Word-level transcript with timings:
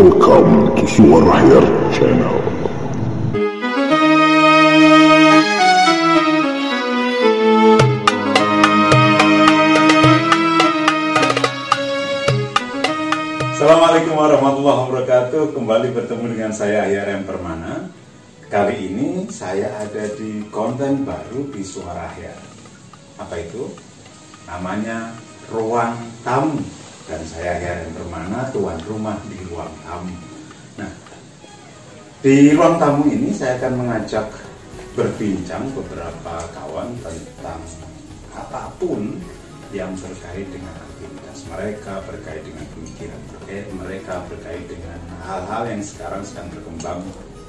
Welcome 0.00 0.80
to 0.80 0.88
Suara 0.88 1.28
Hair 1.44 1.60
Channel. 1.92 2.36
Assalamualaikum 13.52 14.16
warahmatullahi 14.16 14.78
wabarakatuh 14.88 15.52
Kembali 15.52 15.92
bertemu 15.92 16.24
dengan 16.32 16.52
saya 16.56 16.88
Ahyar 16.88 17.20
M. 17.20 17.28
Permana 17.28 17.92
Kali 18.48 18.88
ini 18.88 19.28
saya 19.28 19.84
ada 19.84 20.08
di 20.16 20.48
konten 20.48 21.04
baru 21.04 21.44
di 21.52 21.60
Suara 21.60 22.08
Ahyar 22.08 22.40
Apa 23.20 23.36
itu? 23.36 23.68
Namanya 24.48 25.12
Ruang 25.52 25.92
Tamu 26.24 26.56
Dan 27.04 27.20
saya 27.28 27.84
M. 27.84 27.92
Permana, 27.92 28.48
tuan 28.48 28.80
rumah 28.88 29.20
di 29.28 29.39
Ruang 29.50 29.74
Tamu 29.82 30.14
Nah, 30.78 30.92
di 32.22 32.54
Ruang 32.54 32.78
Tamu 32.78 33.02
ini 33.10 33.34
saya 33.34 33.58
akan 33.60 33.84
mengajak 33.84 34.30
berbincang 34.94 35.68
beberapa 35.76 36.34
kawan 36.56 36.94
tentang 37.02 37.60
apa 38.32 38.70
pun 38.78 39.18
yang 39.70 39.94
terkait 39.94 40.50
dengan 40.50 40.74
aktivitas 40.74 41.46
mereka, 41.46 42.02
terkait 42.06 42.42
dengan 42.42 42.64
pemikiran 42.74 43.20
mereka, 43.76 44.14
terkait 44.30 44.64
dengan 44.66 44.98
hal-hal 45.26 45.62
yang 45.70 45.82
sekarang 45.82 46.22
sedang 46.26 46.50
berkembang 46.50 47.00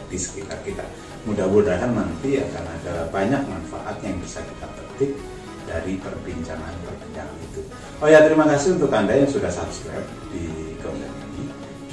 di 0.09 0.17
sekitar 0.19 0.59
kita. 0.61 0.85
Mudah-mudahan 1.25 1.93
nanti 1.93 2.41
akan 2.41 2.65
ada 2.81 3.09
banyak 3.09 3.41
manfaat 3.47 3.97
yang 4.05 4.17
bisa 4.21 4.41
kita 4.43 4.67
petik 4.69 5.11
dari 5.65 5.97
perbincangan-perbincangan 5.97 7.37
itu. 7.47 7.61
Oh 8.01 8.09
ya, 8.09 8.25
terima 8.25 8.45
kasih 8.49 8.77
untuk 8.77 8.91
Anda 8.91 9.17
yang 9.17 9.29
sudah 9.29 9.49
subscribe 9.49 10.05
di 10.33 10.70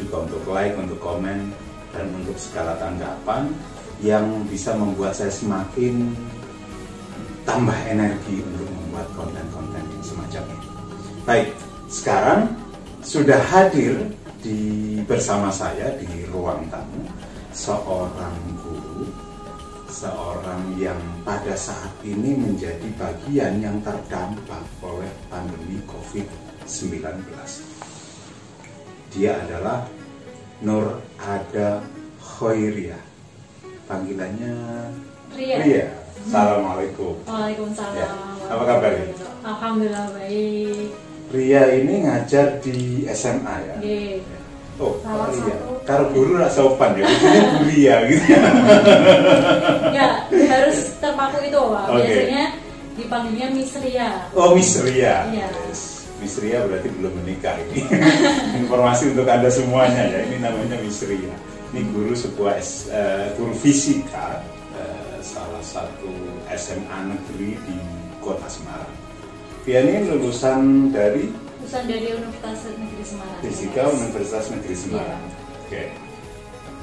juga 0.08 0.24
untuk 0.24 0.42
like, 0.48 0.72
untuk 0.80 0.96
komen, 1.04 1.52
dan 1.92 2.08
untuk 2.16 2.36
segala 2.40 2.80
tanggapan 2.80 3.52
yang 4.00 4.24
bisa 4.48 4.72
membuat 4.72 5.12
saya 5.12 5.28
semakin 5.28 6.16
tambah 7.44 7.76
energi 7.84 8.40
untuk 8.40 8.68
membuat 8.72 9.08
konten-konten 9.12 9.84
yang 9.84 10.04
semacam 10.04 10.42
ini. 10.48 10.68
Baik, 11.28 11.48
sekarang 11.92 12.40
sudah 13.04 13.36
hadir 13.52 14.00
di 14.40 14.96
bersama 15.04 15.52
saya 15.52 15.92
di 16.00 16.24
ruang 16.32 16.64
tamu 16.72 17.04
seorang 17.52 18.36
guru, 18.64 19.10
seorang 19.90 20.78
yang 20.78 21.00
pada 21.26 21.52
saat 21.58 21.90
ini 22.06 22.32
menjadi 22.38 22.86
bagian 22.96 23.60
yang 23.60 23.76
terdampak 23.84 24.64
oleh 24.80 25.10
pandemi 25.26 25.80
COVID-19. 25.90 27.02
Dia 29.16 29.40
adalah 29.42 29.97
Nur 30.58 30.98
Ada 31.22 31.78
Khoiriah. 32.18 32.98
Panggilannya 33.86 34.52
Ria. 35.32 35.56
Ria. 35.62 35.86
Assalamualaikum. 36.28 37.14
Waalaikumsalam. 37.24 37.94
Ya. 37.94 38.10
Apa 38.50 38.62
kabar, 38.66 38.90
Ria? 38.90 39.14
Alhamdulillah 39.46 40.06
baik. 40.12 40.90
Ria 41.30 41.62
ini 41.78 41.94
ngajar 42.04 42.58
di 42.60 43.06
SMA 43.14 43.54
ya. 43.64 43.74
Oke. 43.78 44.00
Oh, 44.78 44.94
Salah 45.02 45.30
Ria. 45.30 45.56
Karo 45.86 46.04
guru 46.12 46.36
rak 46.36 46.52
sopan 46.52 46.94
ya, 47.00 47.06
biasanya 47.06 47.42
Bu 47.48 47.60
Ria 47.64 47.96
gitu. 48.12 48.24
Ya, 49.94 50.08
harus 50.28 50.78
terpaku 51.00 51.38
itu, 51.48 51.58
Pak. 51.58 51.84
Oke. 51.88 52.02
Biasanya 52.02 52.44
dipanggilnya 52.98 53.48
Miss 53.54 53.72
Ria. 53.78 54.10
Oh, 54.34 54.52
Miss 54.52 54.74
Ria. 54.82 55.22
Iya. 55.32 55.46
Yes. 55.70 55.97
Miss 56.18 56.34
Ria 56.42 56.66
berarti 56.66 56.90
belum 56.90 57.14
menikah 57.22 57.54
ini. 57.70 57.86
Informasi 58.66 59.14
untuk 59.14 59.26
Anda 59.30 59.50
semuanya 59.50 60.02
ya, 60.10 60.20
ini 60.26 60.42
namanya 60.42 60.76
Miss 60.82 61.02
Ria. 61.06 61.34
Ini 61.70 61.80
guru 61.94 62.16
sebuah 62.16 62.58
eh, 62.90 63.26
guru 63.38 63.54
fisika 63.54 64.42
eh, 64.74 65.18
salah 65.22 65.62
satu 65.62 66.10
SMA 66.58 66.98
negeri 67.06 67.54
di 67.54 67.78
Kota 68.18 68.50
Semarang. 68.50 68.94
Dia 69.62 69.84
ini 69.84 70.08
lulusan 70.08 70.90
dari 70.90 71.28
Lulusan 71.58 71.84
dari 71.84 72.08
Universitas 72.16 72.64
Negeri 72.80 73.04
Semarang. 73.04 73.40
Fisika 73.44 73.82
Universitas 73.92 74.44
Negeri 74.48 74.76
Semarang. 74.78 75.22
Iya. 75.22 75.36
Oke. 75.60 75.82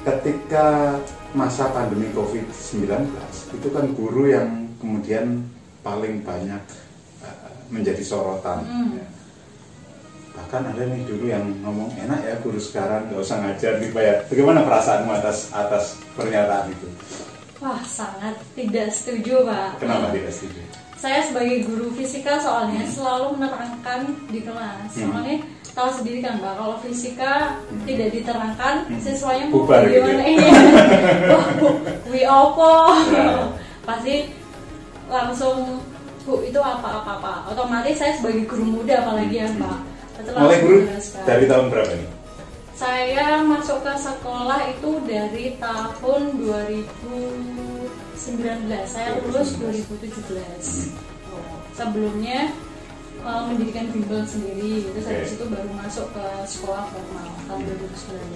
Ketika 0.06 0.66
masa 1.34 1.66
pandemi 1.74 2.06
COVID-19 2.14 3.10
itu 3.58 3.68
kan 3.74 3.84
guru 3.98 4.30
yang 4.30 4.70
kemudian 4.78 5.42
paling 5.82 6.22
banyak 6.22 6.62
eh, 7.26 7.50
menjadi 7.74 8.00
sorotan. 8.06 8.62
Hmm. 8.62 8.94
ya. 8.94 9.06
Bahkan 10.36 10.62
ada 10.68 10.82
nih 10.84 11.02
dulu 11.04 11.24
yang 11.26 11.44
ngomong 11.64 11.90
enak 11.96 12.20
ya 12.22 12.34
guru 12.38 12.60
sekarang 12.60 13.08
nggak 13.08 13.18
usah 13.18 13.40
ngajar 13.40 13.80
nih 13.80 13.90
Pak 13.90 14.02
ya. 14.04 14.14
Bagaimana 14.28 14.60
perasaanmu 14.62 15.10
atas 15.10 15.48
atas 15.50 15.84
pernyataan 16.12 16.70
itu? 16.70 16.88
Wah, 17.56 17.80
sangat 17.82 18.36
tidak 18.52 18.92
setuju, 18.92 19.48
Pak. 19.48 19.80
Kenapa 19.80 20.12
tidak 20.12 20.28
setuju? 20.28 20.60
Saya 20.96 21.24
sebagai 21.24 21.64
guru 21.64 21.88
fisika 21.92 22.36
soalnya 22.36 22.84
selalu 22.84 23.36
menerangkan 23.36 24.12
di 24.28 24.44
kelas. 24.44 24.92
Hmm. 24.92 25.08
Soalnya 25.12 25.36
tahu 25.72 25.88
sendiri 25.92 26.20
kan, 26.20 26.36
Pak, 26.36 26.52
kalau 26.56 26.76
fisika 26.80 27.56
tidak 27.88 28.12
diterangkan, 28.12 28.74
Hmm. 28.92 29.00
siswanya 29.00 29.44
mau 29.48 29.64
Bubar 29.64 29.88
gimana 29.88 30.24
Bu, 31.60 31.68
wi 32.12 32.22
opo. 32.28 32.92
Ya. 33.08 33.48
Pasti 33.84 34.28
langsung 35.08 35.80
Bu 36.28 36.44
itu 36.44 36.60
apa-apa-apa. 36.60 37.48
Otomatis 37.52 37.96
saya 37.96 38.12
sebagai 38.20 38.44
guru 38.44 38.64
muda 38.80 39.00
apalagi 39.00 39.36
ya, 39.36 39.48
Pak. 39.56 39.78
Itu 39.80 39.95
Mulai 40.16 40.58
guru 40.64 40.88
dari 41.28 41.44
tahun 41.44 41.68
berapa 41.68 41.92
nih? 41.92 42.16
Saya 42.76 43.40
masuk 43.40 43.80
ke 43.84 43.92
sekolah 43.96 44.68
itu 44.68 45.00
dari 45.08 45.56
tahun 45.56 46.22
2019. 46.44 48.68
Saya 48.84 49.16
lulus 49.20 49.56
2017. 49.56 50.92
Oh, 51.32 51.40
Sebelumnya 51.72 52.52
eh, 53.24 53.42
mendirikan 53.48 53.88
bimbel 53.92 54.24
sendiri, 54.28 54.84
terus 54.92 55.06
habis 55.08 55.32
Oke. 55.32 55.36
itu 55.40 55.44
baru 55.52 55.70
masuk 55.72 56.06
ke 56.12 56.26
sekolah 56.48 56.84
formal 56.92 57.28
tahun 57.48 57.60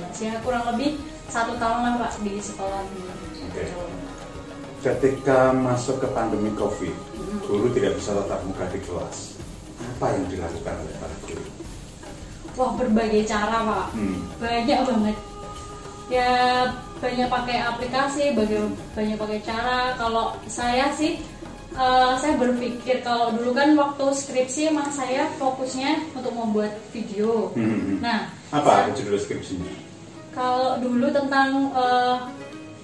2019. 0.09 0.25
Ya 0.25 0.41
kurang 0.41 0.65
lebih 0.73 0.97
satu 1.29 1.53
tahun 1.61 1.79
lah 1.85 1.93
pak 2.01 2.17
di 2.25 2.41
sekolah 2.41 2.81
ini. 2.93 3.03
Oke. 3.45 3.65
Ketika 4.81 5.53
masuk 5.53 6.01
ke 6.01 6.09
pandemi 6.17 6.49
COVID, 6.57 6.97
guru 7.45 7.69
tidak 7.77 8.01
bisa 8.01 8.17
tatap 8.17 8.41
muka 8.49 8.65
di 8.73 8.81
kelas. 8.81 9.37
Apa 9.81 10.17
yang 10.17 10.25
dilakukan 10.33 10.77
oleh 10.81 10.97
para 10.97 11.17
guru? 11.29 11.60
Wah 12.53 12.71
berbagai 12.75 13.23
cara 13.25 13.63
pak. 13.63 13.87
Hmm. 13.95 14.19
banyak 14.37 14.81
banget 14.83 15.17
ya 16.11 16.31
banyak 16.99 17.29
pakai 17.29 17.57
aplikasi 17.63 18.35
banyak 18.35 18.67
banyak 18.93 19.17
pakai 19.17 19.41
cara 19.41 19.95
kalau 19.95 20.35
saya 20.45 20.91
sih 20.91 21.23
eh, 21.73 22.13
saya 22.15 22.35
berpikir 22.35 23.01
kalau 23.01 23.31
dulu 23.31 23.55
kan 23.55 23.73
waktu 23.73 24.05
skripsi 24.11 24.69
emang 24.69 24.91
saya 24.91 25.31
fokusnya 25.37 26.11
untuk 26.13 26.35
membuat 26.35 26.75
video 26.91 27.55
Hmm. 27.55 28.03
nah 28.03 28.27
Apa 28.51 28.91
judul 28.93 29.17
skripsinya? 29.17 29.71
kalau 30.31 30.79
dulu 30.79 31.09
tentang 31.09 31.71
eh, 31.71 32.17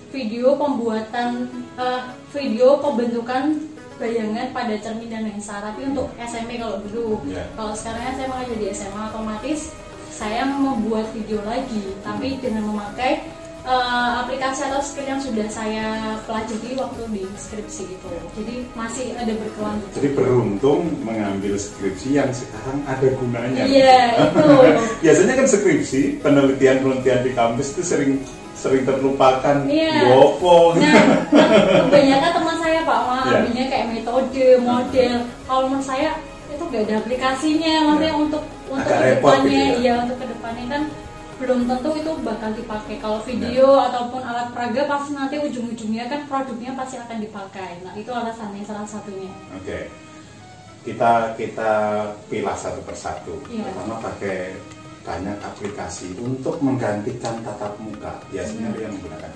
video 0.09 0.55
pembuatan 0.55 1.51
eh, 1.75 2.03
video 2.31 2.79
pembentukan 2.79 3.59
bayangan 3.97 4.53
pada 4.53 4.75
cermin 4.77 5.09
dan 5.09 5.25
lensa 5.25 5.59
tapi 5.59 5.85
untuk 5.85 6.13
SMP 6.19 6.57
kalau 6.57 6.79
dulu 6.85 7.21
Ya. 7.27 7.45
kalau 7.55 7.73
sekarang 7.73 8.13
saya 8.15 8.29
mengajar 8.29 8.57
di 8.57 8.67
SMA 8.71 9.03
otomatis 9.09 9.61
saya 10.09 10.45
membuat 10.45 11.09
video 11.13 11.41
lagi 11.43 11.93
tapi 12.01 12.37
dengan 12.39 12.65
memakai 12.65 13.25
eh, 13.63 14.11
aplikasi 14.23 14.65
atau 14.65 14.81
skill 14.81 15.05
yang 15.07 15.21
sudah 15.21 15.45
saya 15.49 15.85
pelajari 16.25 16.73
waktu 16.73 17.03
di 17.11 17.25
skripsi 17.35 17.85
itu 17.91 18.11
jadi 18.33 18.55
masih 18.73 19.13
ada 19.17 19.33
berkelanjutan 19.35 19.93
Jadi 19.97 20.09
beruntung 20.15 20.81
mengambil 21.03 21.57
skripsi 21.57 22.09
yang 22.15 22.31
sekarang 22.31 22.79
ada 22.87 23.09
gunanya. 23.17 23.65
Iya, 23.67 24.01
itu. 24.23 24.45
Biasanya 25.05 25.35
kan 25.35 25.47
skripsi 25.49 26.01
penelitian-penelitian 26.21 27.21
di 27.25 27.33
kampus 27.33 27.75
itu 27.75 27.83
sering 27.83 28.13
sering 28.57 28.89
terlupakan. 28.89 29.69
Iya. 29.69 30.09
Gopo. 30.09 30.81
Nah, 30.81 31.27
kan 31.29 31.49
kebanyakan 31.93 32.31
teman 32.41 32.56
Pak 32.87 33.01
Iya. 33.03 33.35
ambilnya 33.37 33.65
kayak 33.67 33.87
metode, 33.91 34.47
model. 34.63 35.15
Kalau 35.43 35.63
menurut 35.67 35.83
saya 35.83 36.11
itu 36.47 36.63
gak 36.65 36.83
ada 36.87 36.95
aplikasinya, 37.03 37.75
maksudnya 37.85 38.07
Iya. 38.09 38.23
untuk 38.23 38.43
untuk 38.67 38.87
Agak 38.89 38.99
ke 38.99 39.11
depannya, 39.13 39.51
gitu 39.63 39.75
ya. 39.75 39.79
iya 39.79 39.93
untuk 40.01 40.17
ke 40.17 40.27
depannya 40.27 40.65
kan 40.69 40.83
belum 41.37 41.61
tentu 41.69 41.91
itu 41.93 42.11
bakal 42.25 42.51
dipakai. 42.51 42.95
Kalau 42.97 43.19
video 43.21 43.67
Iya. 43.69 43.85
ataupun 43.87 44.21
alat 44.23 44.49
peraga 44.51 44.83
pasti 44.87 45.11
nanti 45.13 45.37
ujung-ujungnya 45.37 46.05
kan 46.07 46.21
produknya 46.25 46.73
pasti 46.73 46.97
akan 46.97 47.19
dipakai. 47.21 47.71
Nah 47.83 47.93
itu 47.93 48.09
alasannya 48.09 48.63
salah 48.63 48.87
satunya. 48.87 49.31
Oke. 49.53 49.91
Kita 50.83 51.35
kita 51.35 51.71
pilah 52.27 52.55
satu 52.55 52.81
persatu. 52.81 53.35
Iya. 53.47 53.67
Pertama 53.69 53.99
pakai 54.01 54.55
banyak 55.03 55.39
aplikasi 55.41 56.15
untuk 56.17 56.59
menggantikan 56.59 57.43
tatap 57.43 57.75
muka. 57.79 58.23
Biasanya 58.29 58.71
Hmm. 58.71 58.81
yang 58.81 58.93
menggunakan? 58.93 59.31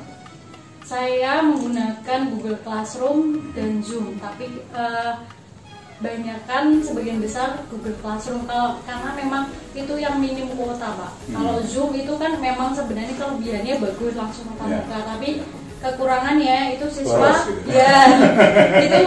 Saya 0.91 1.39
menggunakan 1.47 2.35
Google 2.35 2.59
Classroom 2.67 3.39
dan 3.55 3.79
Zoom, 3.79 4.19
tapi 4.19 4.51
eh, 4.75 5.13
banyakkan 6.01 6.83
sebagian 6.83 7.23
besar 7.23 7.63
Google 7.71 7.95
Classroom 8.01 8.43
kalau 8.43 8.83
karena 8.83 9.15
memang 9.15 9.43
itu 9.71 9.95
yang 9.95 10.19
minim 10.19 10.51
kuota 10.51 10.91
pak. 10.99 11.13
Hmm. 11.29 11.35
Kalau 11.37 11.57
Zoom 11.63 11.95
itu 11.95 12.11
kan 12.19 12.35
memang 12.43 12.75
sebenarnya 12.75 13.15
kelebihannya 13.15 13.75
bagus 13.79 14.19
langsung 14.19 14.51
tatap 14.51 14.67
Ya. 14.67 14.79
muka, 14.83 14.99
tapi 15.07 15.29
kekurangannya 15.81 16.59
itu 16.75 16.87
siswa 16.93 17.17
Boros 17.17 17.41
gitu. 17.49 17.71
ya 17.73 17.97
itu 18.85 18.99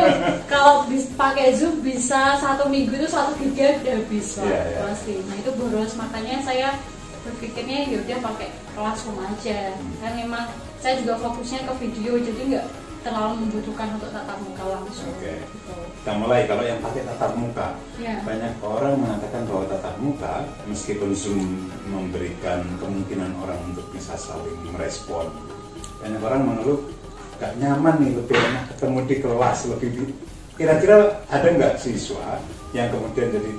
kalau 0.48 0.88
pakai 1.14 1.54
Zoom 1.54 1.84
bisa 1.84 2.40
satu 2.40 2.66
minggu 2.66 2.96
itu 2.96 3.06
satu 3.06 3.36
giga 3.38 3.78
udah 3.78 3.94
habis 4.00 4.40
pak 4.40 4.48
Ya, 4.48 4.62
ya. 4.72 4.80
pasti. 4.88 5.14
Nah 5.28 5.36
itu 5.36 5.52
boros 5.54 5.94
makanya 5.94 6.40
saya 6.42 6.80
berpikirnya 7.22 7.92
ya 7.92 7.98
udah 8.08 8.18
pakai 8.24 8.50
Classroom 8.72 9.20
aja 9.20 9.76
Hmm. 9.76 9.94
kan 10.00 10.12
memang 10.16 10.46
saya 10.84 11.00
juga 11.00 11.16
fokusnya 11.16 11.64
ke 11.64 11.74
video 11.80 12.20
jadi 12.20 12.42
nggak 12.44 12.68
terlalu 13.08 13.48
membutuhkan 13.48 13.96
untuk 13.96 14.12
tatap 14.12 14.36
muka 14.44 14.64
langsung. 14.68 15.12
Oke. 15.16 15.40
Gitu. 15.40 15.72
Kita 16.04 16.12
mulai 16.20 16.44
kalau 16.44 16.64
yang 16.64 16.80
pakai 16.84 17.08
tatap 17.08 17.32
muka. 17.40 17.68
Ya. 18.00 18.20
Banyak 18.24 18.60
orang 18.60 19.00
mengatakan 19.00 19.48
bahwa 19.48 19.64
tatap 19.72 19.96
muka 20.04 20.44
meskipun 20.68 21.16
Zoom 21.16 21.72
memberikan 21.88 22.68
kemungkinan 22.84 23.32
orang 23.40 23.60
untuk 23.72 23.88
bisa 23.96 24.16
saling 24.20 24.60
merespon. 24.76 25.32
Banyak 26.04 26.20
orang 26.20 26.42
mengeluh 26.44 26.84
gak 27.40 27.56
nyaman 27.60 28.04
nih 28.04 28.12
lebih 28.20 28.36
enak 28.36 28.64
ketemu 28.76 28.98
di 29.08 29.16
kelas 29.20 29.60
lebih 29.68 29.90
kira-kira 30.54 31.26
ada 31.28 31.48
nggak 31.50 31.82
siswa 31.82 32.40
yang 32.72 32.88
kemudian 32.94 33.36
jadi 33.36 33.52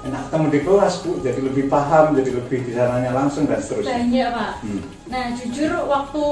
enak 0.00 0.20
ketemu 0.28 0.46
di 0.48 0.60
kelas 0.64 0.94
bu 1.04 1.10
jadi 1.20 1.40
lebih 1.44 1.64
paham 1.68 2.16
jadi 2.16 2.30
lebih 2.40 2.58
bisa 2.64 2.88
nanya 2.88 3.12
langsung 3.12 3.44
dan 3.44 3.60
seterusnya 3.60 4.00
Banyak 4.00 4.28
pak. 4.32 4.52
Hmm. 4.64 4.82
Nah 5.12 5.24
jujur 5.36 5.72
waktu 5.84 6.24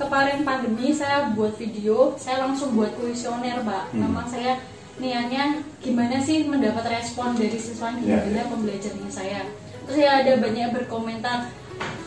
kemarin 0.00 0.38
pandemi 0.48 0.88
saya 0.96 1.28
buat 1.36 1.52
video, 1.60 2.16
saya 2.16 2.48
langsung 2.48 2.72
buat 2.72 2.96
kuesioner 2.96 3.60
pak. 3.60 3.92
Hmm. 3.92 4.08
Memang 4.08 4.24
saya 4.24 4.64
niatnya 4.96 5.60
gimana 5.84 6.20
sih 6.24 6.48
mendapat 6.48 6.84
respon 6.88 7.36
dari 7.36 7.56
siswa 7.56 7.92
Ya, 8.00 8.24
gimana 8.24 8.44
ya. 8.44 8.48
pembelajarannya 8.48 9.10
saya. 9.12 9.40
Terus 9.84 9.98
ya 9.98 10.10
ada 10.22 10.32
banyak 10.38 10.68
berkomentar, 10.72 11.52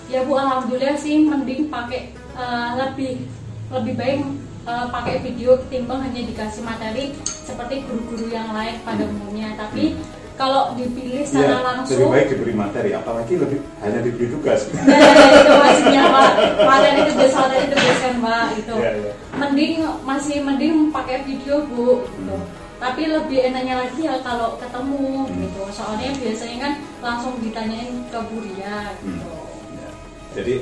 ya 0.10 0.24
bu 0.26 0.34
alhamdulillah 0.40 0.98
sih 0.98 1.22
mending 1.28 1.70
pakai 1.70 2.14
eh, 2.16 2.70
lebih 2.82 3.30
lebih 3.70 3.94
baik 3.94 4.20
eh, 4.66 4.86
pakai 4.90 5.16
video 5.22 5.60
ketimbang 5.66 6.02
hanya 6.02 6.24
dikasih 6.24 6.64
materi 6.66 7.14
seperti 7.22 7.86
guru-guru 7.86 8.32
yang 8.34 8.50
lain 8.56 8.82
pada 8.82 9.06
umumnya. 9.06 9.54
Tapi 9.60 9.94
kalau 10.36 10.76
dipilih 10.76 11.24
secara 11.24 11.58
Ya, 11.58 11.64
langsung 11.64 11.96
lebih 11.96 12.12
baik 12.12 12.28
diberi 12.36 12.54
materi 12.54 12.90
apalagi 12.92 13.34
lebih 13.36 13.60
hanya 13.80 14.00
diberi 14.04 14.28
tugas. 14.28 14.68
Nah, 14.70 14.84
itu 15.32 15.54
maksudnya 15.56 16.04
pak. 16.12 16.30
Materi 16.60 17.02
tugas 17.08 17.32
materi 17.32 17.66
tugas 17.72 17.98
kan 18.00 18.16
pak 18.20 18.46
gitu. 18.56 18.74
Iya, 18.76 18.92
iya. 18.96 19.12
mending 19.36 19.74
masih 20.04 20.38
mending 20.40 20.74
pakai 20.90 21.24
video 21.24 21.64
bu 21.66 22.04
gitu. 22.06 22.36
Tapi 22.76 23.08
lebih 23.08 23.40
enaknya 23.42 23.76
lagi 23.82 24.02
ya 24.04 24.20
kalau 24.20 24.60
ketemu 24.60 25.24
Hmm. 25.26 25.36
gitu. 25.40 25.62
Soalnya 25.72 26.10
biasanya 26.14 26.58
kan 26.60 26.74
langsung 27.00 27.34
ditanyain 27.40 28.04
ke 28.12 28.20
Buria 28.28 28.92
gitu. 29.00 29.32
Ya. 29.74 29.90
jadi 30.36 30.56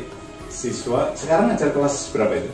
siswa 0.48 1.10
sekarang 1.18 1.50
ngajar 1.50 1.74
kelas 1.74 2.14
berapa 2.14 2.34
itu? 2.38 2.52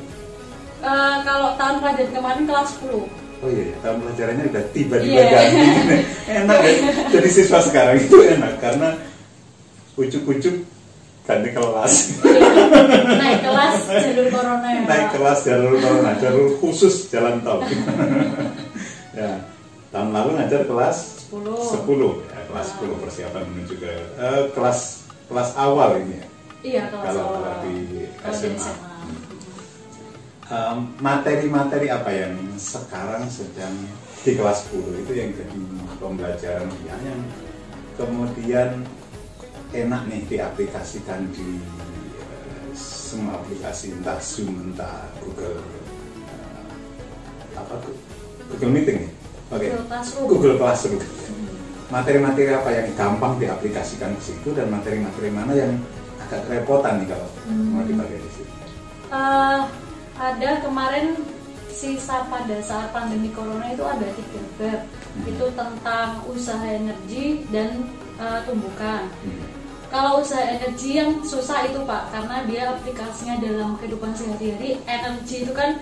Eh, 0.80 1.15
kalau 1.27 1.60
tahun 1.60 1.83
pelajaran 1.83 2.12
kemarin 2.15 2.44
kelas 2.48 2.69
10 2.80 3.04
Oh 3.39 3.47
iya, 3.47 3.71
tahun 3.80 4.03
pelajarannya 4.03 4.45
udah 4.51 4.63
tiba-tiba 4.69 5.15
Iya. 5.15 5.31
ganti. 5.31 5.57
enak 6.44 6.59
ya. 6.59 6.74
Jadi 7.09 7.30
siswa 7.30 7.59
sekarang 7.59 7.95
itu 7.97 8.18
enak 8.19 8.59
karena 8.59 8.89
ucuk-ucuk 9.95 10.56
ganti 11.24 11.50
kelas. 11.53 11.94
naik 13.15 13.39
kelas 13.39 13.75
jalur 13.86 14.27
corona 14.27 14.68
ya 14.68 14.81
Naik 14.83 15.07
kelas 15.13 15.39
jalur 15.45 15.74
corona, 15.77 16.12
jalur 16.18 16.47
khusus 16.57 17.07
jalan 17.07 17.39
tol. 17.39 17.62
ya, 19.19 19.39
tahun 19.89 20.09
lalu 20.09 20.30
ngajar 20.36 20.62
kelas 20.65 20.97
10 21.30 21.39
10 21.86 21.86
ya, 22.27 22.39
kelas 22.50 22.68
10 22.75 22.97
persiapan 22.97 23.44
menuju 23.45 23.74
ke 23.77 23.91
eh, 24.18 24.41
kelas 24.51 24.80
kelas 25.30 25.50
awal 25.56 25.95
ini 25.95 26.18
ya. 26.18 26.27
iya 26.59 26.83
kelas 26.89 27.06
Kalau 27.07 27.24
awal. 27.24 27.39
kalau 27.39 27.57
di 27.63 27.75
Kalau 28.18 28.88
di 30.50 30.57
materi-materi 30.98 31.94
apa 31.94 32.10
yang 32.10 32.34
sekarang 32.57 33.30
sedang 33.30 33.69
di 34.25 34.34
kelas 34.34 34.66
10 34.74 35.06
itu 35.06 35.12
yang 35.13 35.30
jadi 35.30 35.60
pembelajaran 36.01 36.66
dia 36.81 36.98
yang 37.06 37.22
kemudian 37.94 38.69
enak 39.69 40.01
nih 40.10 40.25
diaplikasikan 40.25 41.30
di 41.30 41.62
eh, 41.62 42.69
semua 42.74 43.38
aplikasi 43.38 43.94
entah 43.94 44.18
Zoom 44.18 44.74
entah 44.74 45.13
Google 45.22 45.62
eh, 46.34 46.66
apa 47.54 47.74
tuh? 47.86 47.94
Google 48.50 48.74
Meeting 48.74 48.98
ya? 49.06 49.10
Oke. 49.54 49.66
Google 49.69 49.86
Classroom. 49.86 50.25
Google 50.25 50.56
Classroom. 50.57 51.01
Materi-materi 51.94 52.50
apa 52.54 52.69
yang 52.74 52.88
gampang 52.98 53.38
diaplikasikan 53.38 54.18
ke 54.18 54.22
situ 54.34 54.50
dan 54.57 54.74
materi-materi 54.74 55.30
mana 55.30 55.54
yang 55.54 55.78
agak 56.25 56.46
kerepotan 56.50 57.06
nih 57.06 57.13
kalau 57.13 57.30
mau 57.50 57.86
dipakai 57.86 58.18
di 58.18 58.30
situ. 58.34 58.54
Eh, 59.10 59.62
ada 60.19 60.60
kemarin 60.60 61.16
sisa 61.71 62.27
pada 62.27 62.60
saat 62.60 62.92
pandemi 62.92 63.31
corona 63.31 63.71
itu 63.71 63.83
ada 63.88 64.04
tiga 64.13 64.42
bab 64.60 64.81
Hmm. 65.10 65.25
itu 65.25 65.45
tentang 65.57 66.21
usaha 66.30 66.62
energi 66.69 67.42
dan 67.50 67.81
eh, 68.21 68.39
tumbukan. 68.45 69.10
Hmm. 69.25 69.42
Kalau 69.89 70.21
usaha 70.21 70.44
energi 70.45 71.01
yang 71.01 71.25
susah 71.25 71.66
itu 71.66 71.81
pak 71.81 72.13
karena 72.13 72.45
dia 72.45 72.69
aplikasinya 72.77 73.42
dalam 73.42 73.74
kehidupan 73.81 74.13
sehari-hari 74.13 74.77
energi 74.86 75.48
itu 75.48 75.54
kan 75.56 75.81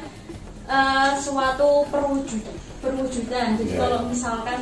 eh, 0.69 1.11
suatu 1.19 1.83
perwujudan 1.91 2.55
perwujudan. 2.79 3.57
Jadi 3.59 3.73
Ya. 3.75 3.79
kalau 3.83 3.99
misalkan 4.07 4.59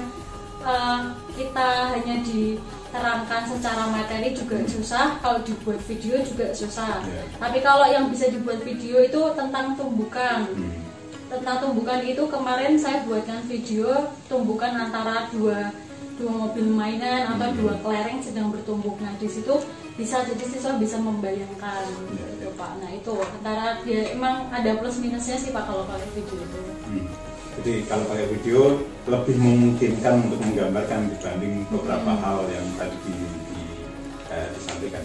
eh, 0.65 0.99
kita 1.37 1.93
hanya 1.93 2.15
diterangkan 2.95 3.43
secara 3.51 3.83
materi 3.91 4.31
juga 4.31 4.63
susah, 4.63 5.19
kalau 5.19 5.43
dibuat 5.43 5.83
video 5.83 6.15
juga 6.23 6.55
susah. 6.55 7.03
Ya. 7.03 7.23
Tapi 7.35 7.59
kalau 7.59 7.83
yang 7.91 8.07
bisa 8.07 8.31
dibuat 8.31 8.63
video 8.63 9.03
itu 9.03 9.19
tentang 9.35 9.75
tumbukan. 9.75 10.47
Hmm. 10.47 10.79
Tentang 11.27 11.59
tumbukan 11.59 11.99
itu 11.99 12.23
kemarin 12.31 12.79
saya 12.79 13.03
buatkan 13.03 13.43
video 13.51 14.07
tumbukan 14.31 14.71
antara 14.79 15.27
dua 15.35 15.75
dua 16.15 16.31
mobil 16.47 16.71
mainan 16.71 17.27
atau 17.35 17.51
Hmm. 17.51 17.59
dua 17.59 17.73
kelereng 17.83 18.23
sedang 18.23 18.47
bertumbuk. 18.47 18.95
Nah 19.03 19.11
di 19.19 19.27
situ 19.27 19.51
bisa 19.99 20.23
jadi 20.23 20.43
siswa 20.47 20.79
bisa 20.79 20.95
membayangkan 20.95 21.83
Ya, 22.15 22.23
gitu 22.31 22.47
ya. 22.47 22.55
pak. 22.55 22.71
Nah 22.79 22.89
itu 22.95 23.11
antara 23.19 23.83
dia 23.83 24.15
emang 24.15 24.47
ada 24.47 24.79
plus 24.79 25.03
minusnya 25.03 25.35
sih 25.35 25.51
pak 25.51 25.67
kalau 25.67 25.83
pakai 25.83 26.07
video 26.15 26.39
itu. 26.39 26.61
Hmm. 26.87 27.05
Jadi 27.55 27.87
kalau 27.87 28.03
pakai 28.05 28.27
video 28.29 28.59
lebih 29.05 29.35
memungkinkan 29.37 30.13
untuk 30.23 30.39
menggambarkan 30.41 31.07
dibanding 31.09 31.63
beberapa 31.69 32.11
Hmm. 32.11 32.21
hal 32.21 32.39
yang 32.49 32.67
tadi 32.75 32.97
di, 33.01 33.13
di, 33.15 33.61
eh, 34.27 34.47
disampaikan. 34.51 35.03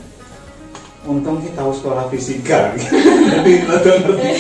Untung 1.00 1.40
kita 1.40 1.56
tahu 1.56 1.72
sekolah 1.72 2.04
fisika, 2.08 2.76
jadi 2.76 2.84
lebih 3.32 3.56
ngerti. 3.64 4.30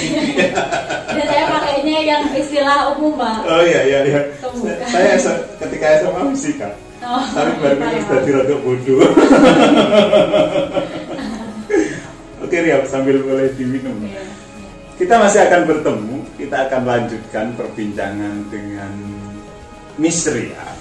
Dan 1.08 1.24
saya 1.24 1.44
pakainya 1.48 1.98
yang 2.04 2.22
istilah 2.30 2.92
umum 2.92 3.16
pak. 3.16 3.48
Oh 3.48 3.62
iya 3.64 3.80
iya 3.82 4.00
iya. 4.04 4.20
Saya 4.84 5.16
se- 5.16 5.42
ketika 5.56 6.04
SMA 6.04 6.22
fisika, 6.30 6.68
Oh, 7.00 7.24
tapi 7.32 7.56
baru 7.56 7.80
iya. 7.80 7.88
ini 7.88 8.00
sudah 8.04 8.20
rada 8.36 8.56
bodoh. 8.60 9.00
Oke 12.40 12.56
Riam, 12.58 12.82
sambil 12.84 13.16
mulai 13.22 13.48
diminum. 13.54 13.96
Iya, 14.02 14.20
iya. 14.20 14.29
Kita 15.00 15.16
masih 15.16 15.48
akan 15.48 15.62
bertemu, 15.64 16.16
kita 16.36 16.68
akan 16.68 16.82
lanjutkan 16.84 17.56
perbincangan 17.56 18.52
dengan 18.52 18.92
Miss 19.96 20.28
Ria, 20.28 20.76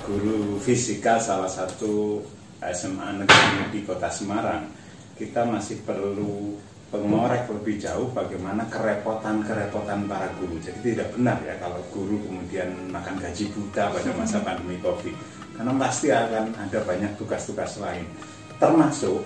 guru 0.00 0.56
fisika 0.56 1.20
salah 1.20 1.52
satu 1.52 2.24
SMA 2.72 3.20
negeri 3.20 3.68
di 3.68 3.80
kota 3.84 4.08
Semarang. 4.08 4.72
Kita 5.12 5.44
masih 5.44 5.84
perlu 5.84 6.56
pengorek 6.88 7.52
lebih 7.52 7.76
jauh 7.76 8.08
bagaimana 8.16 8.64
kerepotan-kerepotan 8.72 10.08
para 10.08 10.32
guru. 10.40 10.56
Jadi 10.64 10.96
tidak 10.96 11.12
benar 11.12 11.36
ya 11.44 11.60
kalau 11.60 11.84
guru 11.92 12.16
kemudian 12.24 12.72
makan 12.88 13.20
gaji 13.20 13.44
buta 13.52 13.92
pada 13.92 14.08
masa 14.16 14.40
pandemi 14.48 14.80
COVID. 14.80 15.12
Karena 15.52 15.76
pasti 15.76 16.08
akan 16.08 16.56
ada 16.56 16.80
banyak 16.80 17.12
tugas-tugas 17.20 17.76
lain. 17.76 18.08
Termasuk 18.56 19.20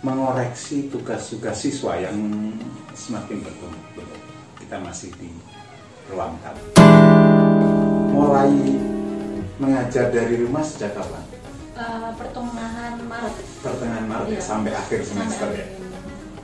mengoreksi 0.00 0.88
tugas-tugas 0.88 1.56
siswa 1.58 1.96
yang 1.96 2.16
semakin 2.92 3.40
bertumpuk. 3.40 4.08
Kita 4.58 4.76
masih 4.78 5.10
di 5.16 5.30
ruang 6.06 6.36
tamu. 6.40 6.62
Mulai 8.10 8.52
mengajar 9.56 10.08
dari 10.08 10.40
rumah 10.40 10.60
sejak 10.60 10.92
kapan? 10.92 11.24
Eh, 11.76 12.10
pertengahan 12.16 12.96
Maret. 12.98 13.34
Pertengahan 13.60 14.06
Maret 14.06 14.28
ya, 14.30 14.32
Iya. 14.32 14.42
sampai 14.42 14.72
akhir 14.72 15.00
semester 15.04 15.48
Sampai 15.48 15.60
ya. 15.60 15.66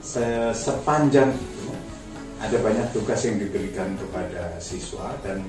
Se- 0.02 0.52
Sepanjang 0.52 1.30
itu 1.32 1.72
ada 2.36 2.56
banyak 2.58 2.86
tugas 2.92 3.20
yang 3.22 3.40
diberikan 3.40 3.96
kepada 3.96 4.60
siswa 4.60 5.16
dan 5.24 5.40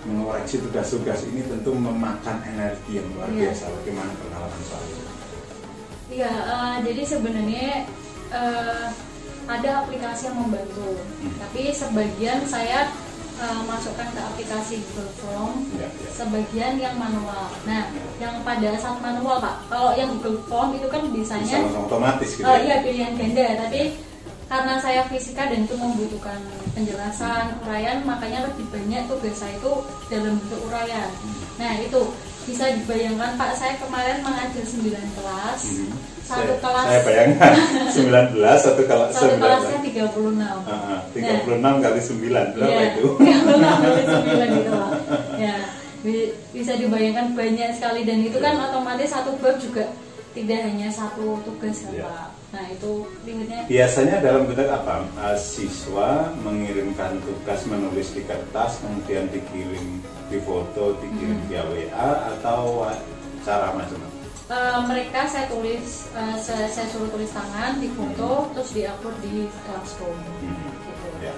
mengoreksi 0.00 0.62
tugas-tugas 0.62 1.26
ini 1.26 1.42
tentu 1.42 1.74
memakan 1.74 2.38
energi 2.46 3.02
yang 3.02 3.10
luar 3.10 3.26
Iya. 3.28 3.50
biasa. 3.50 3.64
Bagaimana 3.74 4.12
pengalaman 4.16 4.62
soal 4.62 4.84
itu? 4.86 5.09
Iya, 6.10 6.30
eh, 6.30 6.76
jadi 6.84 7.02
sebenarnya 7.06 7.86
eh, 8.30 8.86
ada 9.46 9.70
aplikasi 9.82 10.30
yang 10.30 10.38
membantu, 10.38 10.94
Hmm. 11.18 11.32
tapi 11.42 11.74
sebagian 11.74 12.46
saya 12.46 12.86
uh, 13.40 13.62
masukkan 13.66 14.06
ke 14.12 14.20
aplikasi 14.20 14.78
Google 14.92 15.10
Form 15.18 15.54
Ya, 15.74 15.88
ya. 15.88 16.10
sebagian 16.12 16.74
yang 16.76 16.94
manual 16.94 17.48
nah 17.64 17.88
yang 18.20 18.36
pada 18.44 18.76
saat 18.76 19.00
manual 19.00 19.40
pak 19.40 19.64
kalau 19.66 19.96
yang 19.96 20.12
Google 20.20 20.44
Form 20.46 20.76
itu 20.76 20.86
kan 20.86 21.02
Bisa 21.10 21.40
bisanya 21.40 21.58
otomatis 21.74 22.36
gitu. 22.36 22.44
Ya? 22.46 22.60
iya 22.62 22.76
pilihan 22.84 23.16
ganda, 23.16 23.46
tapi 23.66 23.96
karena 24.46 24.74
saya 24.78 25.02
fisika 25.06 25.46
dan 25.46 25.62
itu 25.62 25.74
membutuhkan 25.74 26.38
penjelasan 26.74 27.54
uraian, 27.62 28.02
makanya 28.02 28.50
lebih 28.50 28.66
banyak 28.70 29.06
tugas 29.06 29.34
saya 29.34 29.54
itu 29.56 29.72
dalam 30.10 30.34
bentuk 30.42 30.60
uraian. 30.66 31.10
Nah 31.54 31.78
itu 31.78 32.00
bisa 32.50 32.64
dibayangkan 32.74 33.30
Pak, 33.34 33.50
saya 33.54 33.74
kemarin 33.76 34.18
mengajar 34.20 34.64
9 34.64 34.82
kelas, 35.14 35.60
Hmm. 35.62 35.90
satu 36.20 36.42
saya, 36.48 36.58
kelas 36.58 36.84
Saya 36.84 37.00
bayangkan 37.02 37.52
19 37.94 38.58
satu 38.60 38.82
kelas 38.84 39.10
satu 39.12 39.34
kelasnya 39.36 39.78
36 39.80 40.66
Ah, 40.66 40.74
ah, 40.90 41.00
36 41.10 41.46
kali 41.78 42.00
9 42.00 42.46
berapa 42.52 42.70
Iya, 42.72 42.82
itu? 42.92 43.06
36 43.20 43.76
kali 43.80 44.02
9 44.04 44.48
gitu 44.52 44.70
Pak. 44.72 44.90
Ya, 45.36 45.56
bi- 46.00 46.32
bisa 46.50 46.72
dibayangkan 46.74 47.26
banyak 47.32 47.70
sekali 47.72 48.00
dan 48.02 48.18
itu 48.20 48.36
kan 48.36 48.52
Iya. 48.52 48.62
otomatis 48.68 49.08
satu 49.08 49.30
bab 49.36 49.56
juga 49.56 49.84
tidak 50.40 50.60
hanya 50.64 50.88
satu 50.88 51.38
tugas 51.44 51.84
kan 51.84 51.92
Iya. 51.92 52.04
Pak. 52.04 52.28
Nah 52.50 52.64
itu 52.66 52.92
limitnya 53.22 53.62
Biasanya 53.64 54.16
dalam 54.18 54.42
bentuk 54.44 54.66
apa? 54.66 55.06
Eh, 55.22 55.38
siswa 55.38 56.08
mengirimkan 56.40 57.22
tugas 57.22 57.62
menulis 57.64 58.10
di 58.10 58.24
kertas, 58.24 58.80
kemudian 58.80 59.28
dikirim 59.28 60.02
di 60.26 60.38
foto, 60.40 60.98
dikirim 60.98 61.36
Hmm. 61.36 61.46
via 61.46 61.62
WA 61.64 62.08
atau 62.34 62.86
cara 63.40 63.70
macam-macam. 63.72 64.18
Uh, 64.50 64.82
mereka 64.82 65.30
saya 65.30 65.46
tulis 65.46 66.10
uh, 66.10 66.34
saya, 66.36 66.66
saya 66.66 66.90
suruh 66.90 67.06
tulis 67.06 67.30
tangan 67.30 67.78
di 67.78 67.86
foto 67.94 68.50
terus 68.50 68.74
diupload 68.74 69.14
di 69.22 69.46
classroom 69.62 70.18
Hmm. 70.42 70.58
gitu. 70.82 71.08
Ya. 71.22 71.34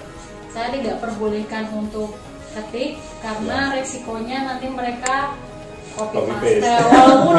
saya 0.49 0.69
tidak 0.71 0.97
perbolehkan 0.97 1.65
untuk 1.73 2.13
ketik 2.53 2.97
karena 3.21 3.73
resikonya 3.73 4.45
nanti 4.47 4.65
mereka 4.65 5.33
copy 5.93 6.15
Copy 6.15 6.33
paste 6.35 6.59
paste. 6.59 6.85
walaupun 6.87 7.35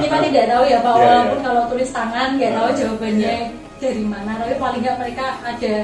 kita 0.00 0.16
tidak 0.22 0.44
tahu 0.48 0.64
ya 0.64 0.78
pak 0.78 0.94
Ya, 0.94 0.98
ya. 0.98 1.06
walaupun 1.06 1.38
kalau 1.40 1.62
tulis 1.68 1.90
tangan 1.90 2.28
nggak 2.34 2.52
tahu 2.52 2.64
Ah, 2.64 2.74
jawabannya 2.74 3.34
ya. 3.34 3.48
dari 3.78 4.02
mana 4.02 4.30
tapi 4.36 4.54
paling 4.56 4.80
nggak 4.80 4.96
mereka 4.98 5.24
ada 5.42 5.74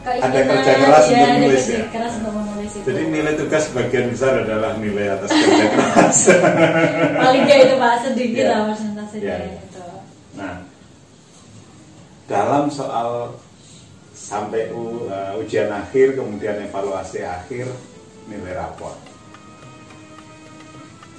Ada 0.00 0.40
kerja 0.40 0.72
keras 0.78 1.04
ya, 1.04 1.12
untuk 1.12 1.28
menulis 1.36 1.64
ya. 1.68 1.82
keras 1.90 2.12
untuk 2.16 2.32
menulis 2.34 2.72
itu 2.72 2.86
Jadi 2.86 3.02
nilai 3.06 3.34
tugas 3.36 3.62
sebagian 3.66 4.06
besar 4.08 4.32
adalah 4.38 4.72
nilai 4.74 5.06
atas 5.10 5.28
kerja 5.28 5.66
keras. 5.68 6.18
paling 7.20 7.42
nggak 7.44 7.58
itu 7.60 7.74
pak 7.76 7.94
sedikit 8.02 8.40
Ya. 8.40 8.50
lah 8.50 8.60
persentasenya 8.66 9.20
Ya, 9.22 9.36
ya. 9.36 9.52
gitu. 9.60 9.84
Nah, 10.32 10.54
dalam 12.26 12.64
soal 12.66 13.36
sampai 14.14 14.70
u- 14.70 15.04
uh, 15.04 15.36
ujian 15.36 15.68
akhir, 15.68 16.14
kemudian 16.14 16.56
evaluasi 16.62 17.20
akhir, 17.20 17.66
nilai 18.24 18.54
rapor. 18.54 18.94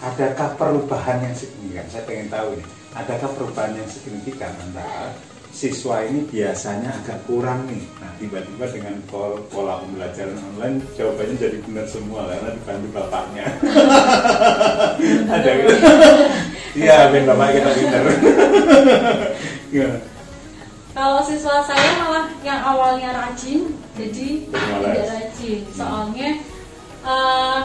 Adakah 0.02 0.58
perubahan 0.58 1.22
yang 1.22 1.36
signifikan? 1.38 1.86
Saya 1.94 2.04
pengen 2.10 2.28
tahu 2.34 2.58
ini. 2.58 2.66
Adakah 2.98 3.30
perubahan 3.38 3.78
yang 3.78 3.86
signifikan 3.86 4.50
antara 4.58 5.14
siswa 5.54 6.02
ini 6.08 6.26
biasanya 6.26 6.90
agak 6.90 7.22
kurang 7.30 7.70
nih. 7.70 7.86
Nah, 8.02 8.10
tiba-tiba 8.18 8.66
dengan 8.72 8.98
pol- 9.06 9.46
pola 9.54 9.78
pembelajaran 9.84 10.42
online 10.42 10.82
jawabannya 10.98 11.36
jadi 11.38 11.58
benar 11.62 11.86
semua 11.86 12.26
karena 12.26 12.50
dibantu 12.56 12.88
bapaknya. 12.98 13.46
Ada 15.38 15.50
gitu. 15.54 15.76
Iya, 16.82 16.98
ben 17.14 17.24
bapak 17.28 17.48
kita 17.52 17.70
pintar. 17.78 18.02
Gimana? 19.70 19.98
Kalau 20.92 21.22
siswa 21.24 21.64
saya 21.64 21.90
malah 22.04 22.26
yang 22.44 22.60
awalnya 22.64 23.16
rajin, 23.16 23.76
jadi 23.96 24.50
tidak 24.50 25.08
rajin. 25.08 25.62
Soalnya 25.72 26.30
eh, 27.06 27.60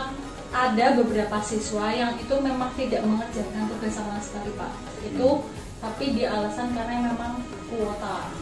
ada 0.56 0.96
beberapa 0.96 1.36
siswa 1.44 1.92
yang 1.92 2.16
itu 2.16 2.32
memang 2.40 2.72
tidak 2.80 3.04
mengerjakan 3.04 3.68
tugas 3.68 3.92
sama 3.92 4.16
sekali 4.24 4.48
pak. 4.56 4.72
Itu 5.04 5.44
tapi 5.84 6.16
di 6.16 6.24
alasan 6.24 6.72
karena 6.72 7.12
memang 7.12 7.44
kuota. 7.68 8.32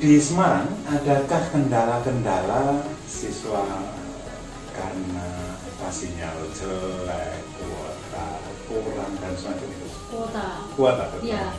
Di 0.00 0.16
Semarang, 0.20 0.68
adakah 0.88 1.42
kendala-kendala 1.52 2.84
siswa 3.08 3.64
karena 4.72 5.28
apa 5.80 5.88
sinyal 5.92 6.44
jelek, 6.56 7.40
kuota 7.56 8.26
kurang 8.68 9.12
dan 9.20 9.32
semacam 9.36 9.68
itu? 9.68 9.88
Kuota. 10.12 10.48
Kuota 10.76 11.04
betul. 11.16 11.32
Ya, 11.32 11.52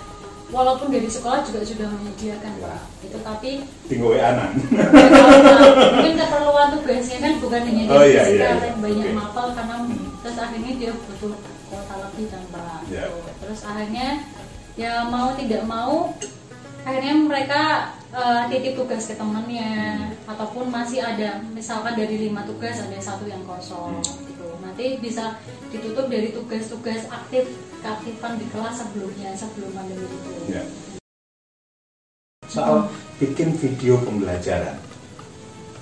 walaupun 0.52 0.92
dari 0.92 1.08
sekolah 1.08 1.42
juga 1.42 1.64
sudah 1.64 1.88
menyediakan 1.90 2.52
pak. 2.60 2.82
Itu 3.02 3.18
tapi 3.24 3.52
Tinggal 3.88 4.20
anan. 4.20 4.52
ya, 4.54 5.58
mungkin 5.96 6.14
keperluan 6.20 6.68
tugasnya 6.76 7.18
kan 7.20 7.34
bukan 7.40 7.62
hanya 7.66 7.84
dia 7.88 7.96
Oh, 7.96 8.04
iya, 8.04 8.24
iya, 8.28 8.48
iya. 8.60 8.72
banyak 8.78 9.08
Oke. 9.08 9.16
mapel 9.16 9.46
karena 9.56 9.76
Hmm. 9.82 10.08
terus 10.22 10.38
akhirnya 10.38 10.72
dia 10.78 10.92
butuh 10.94 11.34
kuota 11.72 11.96
lebih 12.06 12.26
pak. 12.30 12.80
Ya. 12.92 13.04
Gitu. 13.08 13.32
Terus 13.42 13.60
akhirnya 13.64 14.08
ya 14.76 14.94
mau 15.08 15.34
tidak 15.34 15.64
mau 15.66 16.14
akhirnya 16.82 17.16
mereka 17.16 17.62
eh, 18.12 18.42
titip 18.50 18.74
tugas 18.76 19.06
ke 19.06 19.16
temannya 19.16 20.02
ataupun 20.26 20.68
masih 20.68 21.00
ada 21.00 21.40
misalkan 21.54 21.94
dari 21.94 22.28
lima 22.28 22.42
tugas 22.44 22.82
ada 22.82 22.98
satu 22.98 23.30
yang 23.30 23.42
kosong 23.46 24.02
Hmm. 24.02 24.26
gitu 24.28 24.48
nanti 24.60 24.98
bisa 24.98 25.38
ditutup 25.70 26.10
dari 26.10 26.34
tugas-tugas 26.34 27.06
aktif 27.08 27.46
keaktifan 27.82 28.38
di 28.38 28.46
kelas 28.50 28.82
sebelumnya 28.82 29.32
sebelum 29.34 29.70
pandemi 29.74 30.06
itu 30.06 30.32
Ya. 30.52 30.64
Soal 32.46 32.92
bikin 33.16 33.56
video 33.56 33.96
pembelajaran, 34.04 34.76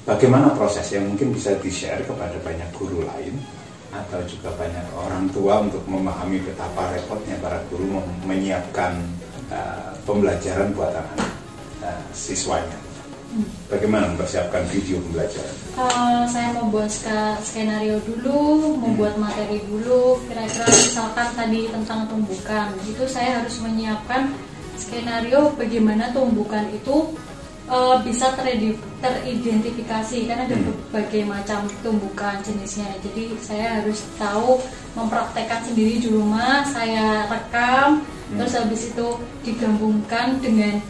bagaimana 0.06 0.54
proses 0.54 0.86
yang 0.94 1.10
mungkin 1.10 1.34
bisa 1.34 1.58
di-share 1.58 2.06
kepada 2.06 2.38
banyak 2.46 2.70
guru 2.78 3.02
lain 3.10 3.42
atau 3.90 4.22
juga 4.30 4.54
banyak 4.54 4.86
orang 4.94 5.26
tua 5.34 5.66
untuk 5.66 5.82
memahami 5.90 6.46
betapa 6.46 6.94
repotnya 6.94 7.42
para 7.42 7.58
guru 7.74 7.98
menyiapkan 8.22 9.02
uh, 9.54 9.94
pembelajaran 10.06 10.74
buat 10.74 10.94
anak 10.94 11.18
uh, 11.86 12.02
siswanya. 12.14 12.78
Hmm. 13.30 13.46
Bagaimana 13.70 14.10
mempersiapkan 14.10 14.66
video 14.74 14.98
pembelajaran? 15.06 15.54
Eh, 15.78 16.24
saya 16.26 16.50
membuat 16.58 16.90
skenario 17.46 18.02
dulu, 18.02 18.74
membuat 18.82 19.22
materi 19.22 19.62
dulu. 19.70 20.18
Kira-kira 20.26 20.66
misalkan 20.66 21.30
tadi 21.38 21.70
tentang 21.70 22.10
tumbukan, 22.10 22.74
itu 22.90 23.06
saya 23.06 23.38
harus 23.38 23.62
menyiapkan 23.62 24.34
skenario 24.82 25.54
bagaimana 25.54 26.10
tumbukan 26.10 26.66
itu 26.74 27.14
eh, 27.70 27.96
bisa 28.02 28.34
teridentifikasi 28.34 30.18
karena 30.26 30.44
ada 30.50 30.58
Hmm. 30.58 30.66
berbagai 30.90 31.24
macam 31.30 31.70
tumbukan 31.86 32.42
jenisnya. 32.42 32.90
Jadi 33.06 33.38
saya 33.40 33.82
harus 33.82 34.04
tahu 34.18 34.58
mempraktekkan 34.98 35.62
sendiri 35.70 36.02
di 36.02 36.10
rumah. 36.10 36.66
Saya 36.66 37.30
rekam, 37.30 38.02
Hmm. 38.02 38.38
terus 38.42 38.54
habis 38.58 38.82
itu 38.90 39.08
digabungkan 39.46 40.42
dengan 40.42 40.82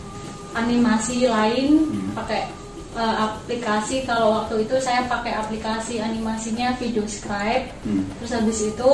animasi 0.55 1.27
lain 1.29 1.85
Hmm. 1.87 2.15
pakai 2.17 2.49
uh, 2.97 3.15
aplikasi 3.29 4.01
kalau 4.03 4.41
waktu 4.41 4.65
itu 4.65 4.75
saya 4.81 5.05
pakai 5.05 5.37
aplikasi 5.37 6.01
animasinya 6.01 6.73
video 6.81 7.05
scribe 7.05 7.69
Hmm. 7.85 8.01
terus 8.17 8.33
habis 8.33 8.59
itu 8.65 8.91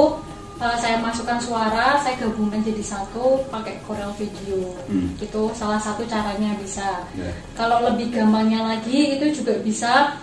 uh, 0.57 0.75
saya 0.75 0.97
masukkan 0.97 1.38
suara 1.38 1.97
saya 1.97 2.15
gabungkan 2.17 2.59
jadi 2.59 2.81
satu 2.81 3.43
pakai 3.47 3.79
Corel 3.83 4.12
Video 4.15 4.75
Hmm. 4.85 5.12
itu 5.17 5.41
salah 5.51 5.77
satu 5.77 6.05
caranya 6.05 6.53
bisa 6.55 7.03
Ya. 7.13 7.31
kalau 7.53 7.83
lebih 7.83 8.12
gampangnya 8.12 8.63
lagi 8.65 9.17
itu 9.17 9.41
juga 9.41 9.57
bisa 9.59 10.15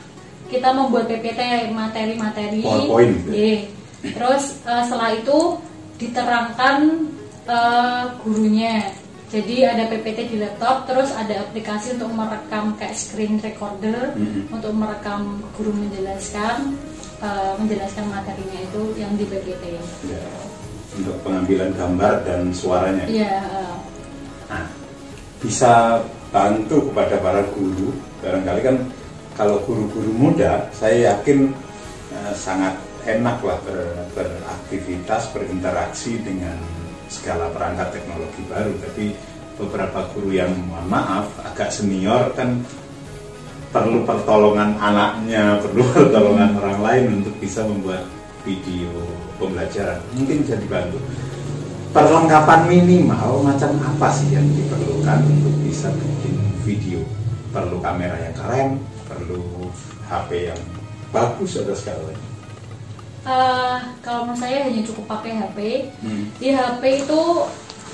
kita 0.46 0.68
membuat 0.70 1.08
PPT 1.08 1.40
materi-materi 1.70 2.60
PowerPoint 2.60 3.16
ya? 3.26 3.32
Iya. 3.32 3.58
terus 4.12 4.60
uh, 4.62 4.82
setelah 4.82 5.12
itu 5.12 5.38
diterangkan 5.96 6.76
uh, 7.46 8.04
gurunya 8.20 8.90
jadi 9.32 9.72
ada 9.72 9.88
PPT 9.88 10.28
di 10.28 10.36
laptop 10.36 10.84
terus 10.84 11.08
ada 11.10 11.40
aplikasi 11.40 11.96
untuk 11.96 12.12
merekam 12.12 12.76
kayak 12.76 12.92
screen 12.92 13.40
recorder 13.40 14.12
Mhm. 14.12 14.52
untuk 14.52 14.72
merekam 14.72 15.40
guru 15.54 15.72
menjelaskan 15.72 16.76
uh, 17.22 17.54
menjelaskan 17.56 18.10
materinya 18.10 18.58
itu 18.60 18.82
yang 18.98 19.14
di 19.14 19.24
PPT 19.24 19.78
Ya. 20.10 20.22
Untuk 20.92 21.16
pengambilan 21.24 21.72
gambar 21.72 22.20
dan 22.28 22.52
suaranya. 22.52 23.08
Iya, 23.08 23.40
uh, 23.48 23.76
Nah, 24.52 24.68
bisa 25.40 26.04
bantu 26.28 26.92
kepada 26.92 27.16
para 27.24 27.40
guru. 27.56 27.88
Barangkali 28.20 28.60
kan 28.60 28.76
kalau 29.32 29.64
guru-guru 29.64 30.12
muda, 30.12 30.68
saya 30.76 31.16
yakin 31.16 31.48
eh, 32.12 32.34
sangat 32.36 32.76
enak 33.08 33.40
lah 33.40 33.56
ber- 33.64 34.04
beraktivitas, 34.12 35.32
berinteraksi 35.32 36.20
dengan 36.20 36.54
segala 37.08 37.48
perangkat 37.48 37.96
teknologi 37.96 38.44
baru. 38.44 38.72
Tapi 38.76 39.16
beberapa 39.56 40.04
guru 40.12 40.36
yang 40.36 40.52
mohon 40.68 40.88
maaf 40.92 41.32
agak 41.48 41.72
senior 41.72 42.28
kan 42.36 42.60
perlu 43.72 44.04
pertolongan 44.04 44.76
anaknya, 44.76 45.56
perlu 45.64 45.82
pertolongan 45.90 46.54
orang 46.60 46.78
lain 46.84 47.04
untuk 47.22 47.34
bisa 47.40 47.64
membuat 47.64 48.04
video 48.44 48.92
pembelajaran. 49.40 49.98
Mungkin 50.14 50.44
bisa 50.44 50.60
dibantu 50.60 51.00
perlengkapan 51.92 52.68
minimal 52.68 53.44
macam 53.44 53.76
apa 53.80 54.08
sih 54.12 54.32
yang 54.32 54.46
diperlukan 54.52 55.18
untuk 55.28 55.54
bisa 55.64 55.92
bikin 55.92 56.36
video 56.64 57.00
perlu 57.52 57.84
kamera 57.84 58.16
yang 58.16 58.32
keren 58.32 58.68
perlu 59.04 59.68
HP 60.08 60.52
yang 60.52 60.60
bagus 61.12 61.60
atau 61.60 61.76
sekarang? 61.76 62.16
Eh, 63.22 63.78
kalau 64.02 64.26
menurut 64.26 64.40
saya 64.42 64.66
hanya 64.66 64.82
cukup 64.82 65.04
pakai 65.06 65.38
HP. 65.38 65.58
Hmm. 66.02 66.26
Di 66.42 66.50
HP 66.50 67.06
itu 67.06 67.20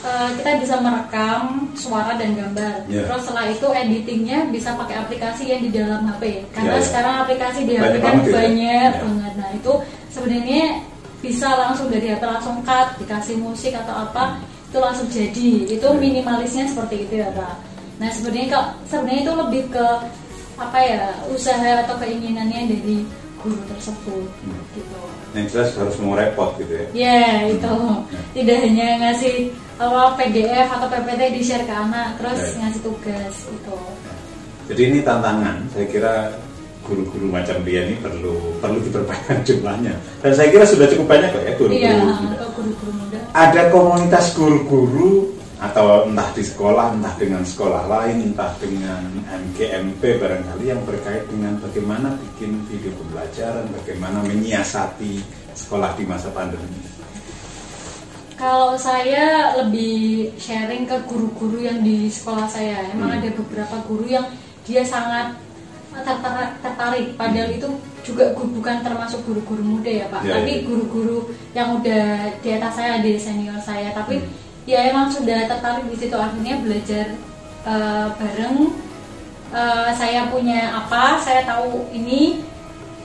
eh, 0.01 0.29
kita 0.35 0.51
bisa 0.59 0.75
merekam 0.79 1.43
suara 1.75 2.15
dan 2.15 2.33
gambar. 2.33 2.87
Ya. 2.87 3.03
Terus 3.03 3.23
setelah 3.23 3.47
itu 3.49 3.67
editingnya 3.67 4.47
bisa 4.49 4.75
pakai 4.75 4.97
aplikasi 4.99 5.43
yang 5.47 5.61
di 5.61 5.71
dalam 5.71 6.07
HP. 6.07 6.47
Karena 6.51 6.75
Ya, 6.75 6.79
ya. 6.79 6.85
sekarang 6.85 7.15
aplikasi 7.23 7.61
di 7.63 7.75
HP 7.75 7.83
Banyak 7.85 8.01
kan 8.01 8.15
banget 8.15 8.25
ya. 8.25 8.35
banyak 8.35 8.91
Ya. 8.91 9.01
banget. 9.01 9.33
Nah 9.37 9.51
itu 9.53 9.73
sebenarnya 10.09 10.63
bisa 11.19 11.49
langsung 11.53 11.89
dari 11.89 12.07
HP 12.09 12.23
langsung 12.23 12.63
cut, 12.63 12.95
dikasih 12.97 13.37
musik 13.37 13.73
atau 13.73 13.95
apa 14.05 14.39
itu 14.69 14.79
langsung 14.79 15.09
jadi. 15.09 15.51
Itu 15.67 15.89
Ya. 15.89 15.99
minimalisnya 15.99 16.65
seperti 16.67 17.05
itu 17.05 17.19
ya 17.19 17.31
Pak. 17.33 17.55
Nah 17.99 18.09
sebenarnya 18.09 18.47
kok 18.49 18.67
sebenarnya 18.87 19.23
itu 19.23 19.33
lebih 19.35 19.63
ke 19.69 19.87
apa 20.55 20.79
ya 20.79 21.03
usaha 21.27 21.83
atau 21.83 21.95
keinginannya 21.97 22.67
dari 22.69 22.97
guru 23.39 23.59
tersebut 23.67 24.27
Hmm. 24.43 24.59
gitu. 24.75 24.99
Yang 25.39 25.47
jelas 25.55 25.71
harus 25.75 25.97
mau 25.99 26.13
repot 26.13 26.51
gitu 26.59 26.73
ya. 26.75 26.87
Ya 26.93 27.19
itu 27.47 27.75
tidak 28.35 28.57
hanya 28.61 28.87
ngasih 28.99 29.55
apa 29.79 30.19
PDF 30.19 30.69
atau 30.69 30.91
PPT 30.91 31.21
di 31.31 31.41
share 31.41 31.63
ke 31.63 31.71
anak 31.71 32.19
terus 32.19 32.43
Ya. 32.43 32.67
ngasih 32.67 32.81
tugas 32.83 33.35
gitu. 33.47 33.75
Jadi 34.67 34.81
ini 34.85 34.99
tantangan. 35.01 35.63
Saya 35.71 35.87
kira 35.87 36.15
guru-guru 36.83 37.29
macam 37.29 37.57
dia 37.63 37.85
ini 37.85 37.95
perlu 37.97 38.59
perlu 38.59 38.83
diperbanyak 38.83 39.39
jumlahnya. 39.49 39.95
Dan 40.19 40.33
saya 40.35 40.49
kira 40.51 40.67
sudah 40.67 40.91
cukup 40.91 41.07
banyak 41.07 41.31
kok 41.31 41.43
ya 41.43 41.53
guru-guru. 41.55 41.79
Iya 41.79 41.95
guru-guru 42.51 42.91
muda. 42.93 43.19
Ada 43.31 43.63
komunitas 43.71 44.35
guru-guru 44.35 45.38
atau 45.59 46.07
entah 46.07 46.31
di 46.33 46.43
sekolah, 46.47 46.95
entah 46.95 47.15
dengan 47.19 47.43
sekolah 47.43 47.91
lain, 47.91 48.31
entah 48.31 48.55
dengan 48.63 49.03
MGMP 49.27 50.23
barangkali 50.23 50.65
yang 50.71 50.83
berkait 50.87 51.27
dengan 51.27 51.59
bagaimana 51.59 52.15
bikin 52.15 52.63
video 52.71 52.95
pembelajaran, 52.95 53.67
bagaimana 53.75 54.23
menyiasati 54.23 55.19
sekolah 55.59 55.99
di 55.99 56.05
masa 56.07 56.31
pandemi. 56.31 56.79
Kalau 58.39 58.79
saya 58.79 59.59
lebih 59.59 60.31
sharing 60.39 60.87
ke 60.87 60.95
guru-guru 61.11 61.59
yang 61.59 61.83
di 61.83 62.07
sekolah 62.07 62.47
saya, 62.47 62.87
emang 62.95 63.11
Hmm. 63.11 63.19
ada 63.19 63.31
beberapa 63.35 63.77
guru 63.83 64.07
yang 64.07 64.31
dia 64.63 64.87
sangat 64.87 65.35
tertarik, 66.63 67.19
padahal 67.19 67.51
itu 67.51 67.67
juga 68.07 68.31
bukan 68.39 68.87
termasuk 68.87 69.27
guru-guru 69.27 69.63
muda 69.67 69.91
ya 69.91 70.07
pak, 70.07 70.23
Ya, 70.23 70.39
tapi 70.39 70.63
ya. 70.63 70.65
guru-guru 70.71 71.19
yang 71.51 71.83
udah 71.83 72.31
di 72.39 72.49
atas 72.55 72.79
saya, 72.79 73.03
di 73.03 73.19
senior 73.19 73.59
saya, 73.59 73.91
tapi 73.91 74.23
Hmm. 74.23 74.31
Ya 74.69 74.85
emang 74.85 75.09
sudah 75.09 75.49
tertarik 75.49 75.89
di 75.89 75.97
situ 75.97 76.13
akhirnya 76.15 76.61
belajar 76.61 77.07
eh, 77.65 78.07
bareng. 78.15 78.57
Eh, 79.49 79.91
saya 79.95 80.29
punya 80.29 80.77
apa, 80.77 81.17
saya 81.19 81.41
tahu 81.43 81.89
ini, 81.91 82.45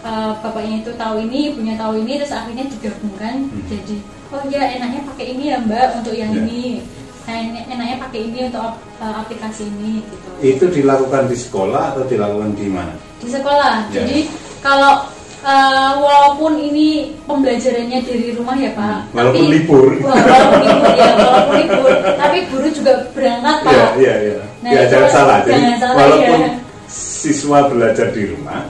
eh, 0.02 0.32
bapaknya 0.38 0.84
itu 0.84 0.92
tahu 0.94 1.16
ini, 1.22 1.40
ibunya 1.50 1.76
tahu 1.76 1.96
ini, 1.98 2.20
terus 2.20 2.36
akhirnya 2.36 2.68
digabungkan 2.68 3.48
Hmm. 3.48 3.64
jadi 3.66 3.98
oh 4.28 4.44
ya 4.50 4.66
enaknya 4.68 5.08
pakai 5.08 5.26
ini 5.32 5.44
ya 5.48 5.62
mbak 5.62 5.94
untuk 5.96 6.12
yang 6.12 6.34
Ya. 6.34 6.42
ini 6.42 6.82
nah 7.24 7.38
en- 7.38 7.64
enaknya 7.70 8.02
pakai 8.02 8.28
ini 8.28 8.50
untuk 8.50 8.66
ap- 8.66 8.82
aplikasi 9.00 9.70
ini 9.70 10.02
gitu 10.02 10.28
Itu 10.42 10.66
dilakukan 10.70 11.30
di 11.30 11.38
sekolah 11.38 11.94
atau 11.94 12.04
dilakukan 12.04 12.52
di 12.52 12.68
mana? 12.68 12.92
di 13.16 13.30
sekolah 13.30 13.88
Ya. 13.88 14.02
jadi 14.02 14.28
kalau 14.60 15.06
eh, 15.44 15.92
walaupun 16.00 16.54
ini 16.58 16.88
pembelajarannya 17.24 18.00
dari 18.02 18.28
rumah 18.32 18.56
ya 18.56 18.72
pak. 18.74 19.12
Walaupun 19.12 19.46
libur. 19.46 19.90
Wah, 20.02 20.16
walaupun 20.32 20.62
libur 20.64 20.92
ya 20.96 21.10
walaupun 21.14 21.54
libur 21.60 21.92
tapi 22.16 22.38
guru 22.48 22.68
juga 22.72 22.94
berangkat 23.12 23.58
pak 23.62 23.72
Iya, 23.74 23.86
iya, 24.00 24.14
iya. 24.18 24.38
Nah, 24.64 24.72
ya, 24.72 24.82
jangan 24.88 25.10
salah. 25.12 25.38
Jadi 25.44 25.52
jangan 25.54 25.78
salah, 25.78 25.96
walaupun 26.00 26.40
ya. 26.40 26.52
siswa 26.88 27.60
belajar 27.68 28.08
di 28.12 28.24
rumah, 28.26 28.62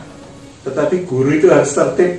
tetapi 0.64 0.96
guru 1.06 1.30
itu 1.34 1.48
harus 1.48 1.70
tertib 1.72 2.12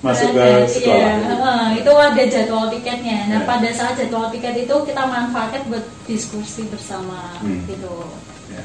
masuk 0.00 0.28
ke 0.30 0.36
Berangkat, 0.36 0.68
sekolah. 0.68 1.16
iya. 1.16 1.80
Itu 1.80 1.92
ada 1.96 2.22
jadwal 2.28 2.64
tiketnya. 2.68 3.18
Nah, 3.24 3.40
Ya. 3.40 3.48
pada 3.48 3.68
saat 3.72 3.96
jadwal 3.96 4.28
tiket 4.28 4.52
itu 4.60 4.74
kita 4.84 5.00
manfaatkan 5.00 5.64
buat 5.64 5.80
diskusi 6.04 6.68
bersama 6.68 7.32
Hmm. 7.40 7.64
gitu. 7.64 8.04
Ya. 8.52 8.60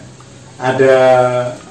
Ada 0.60 0.98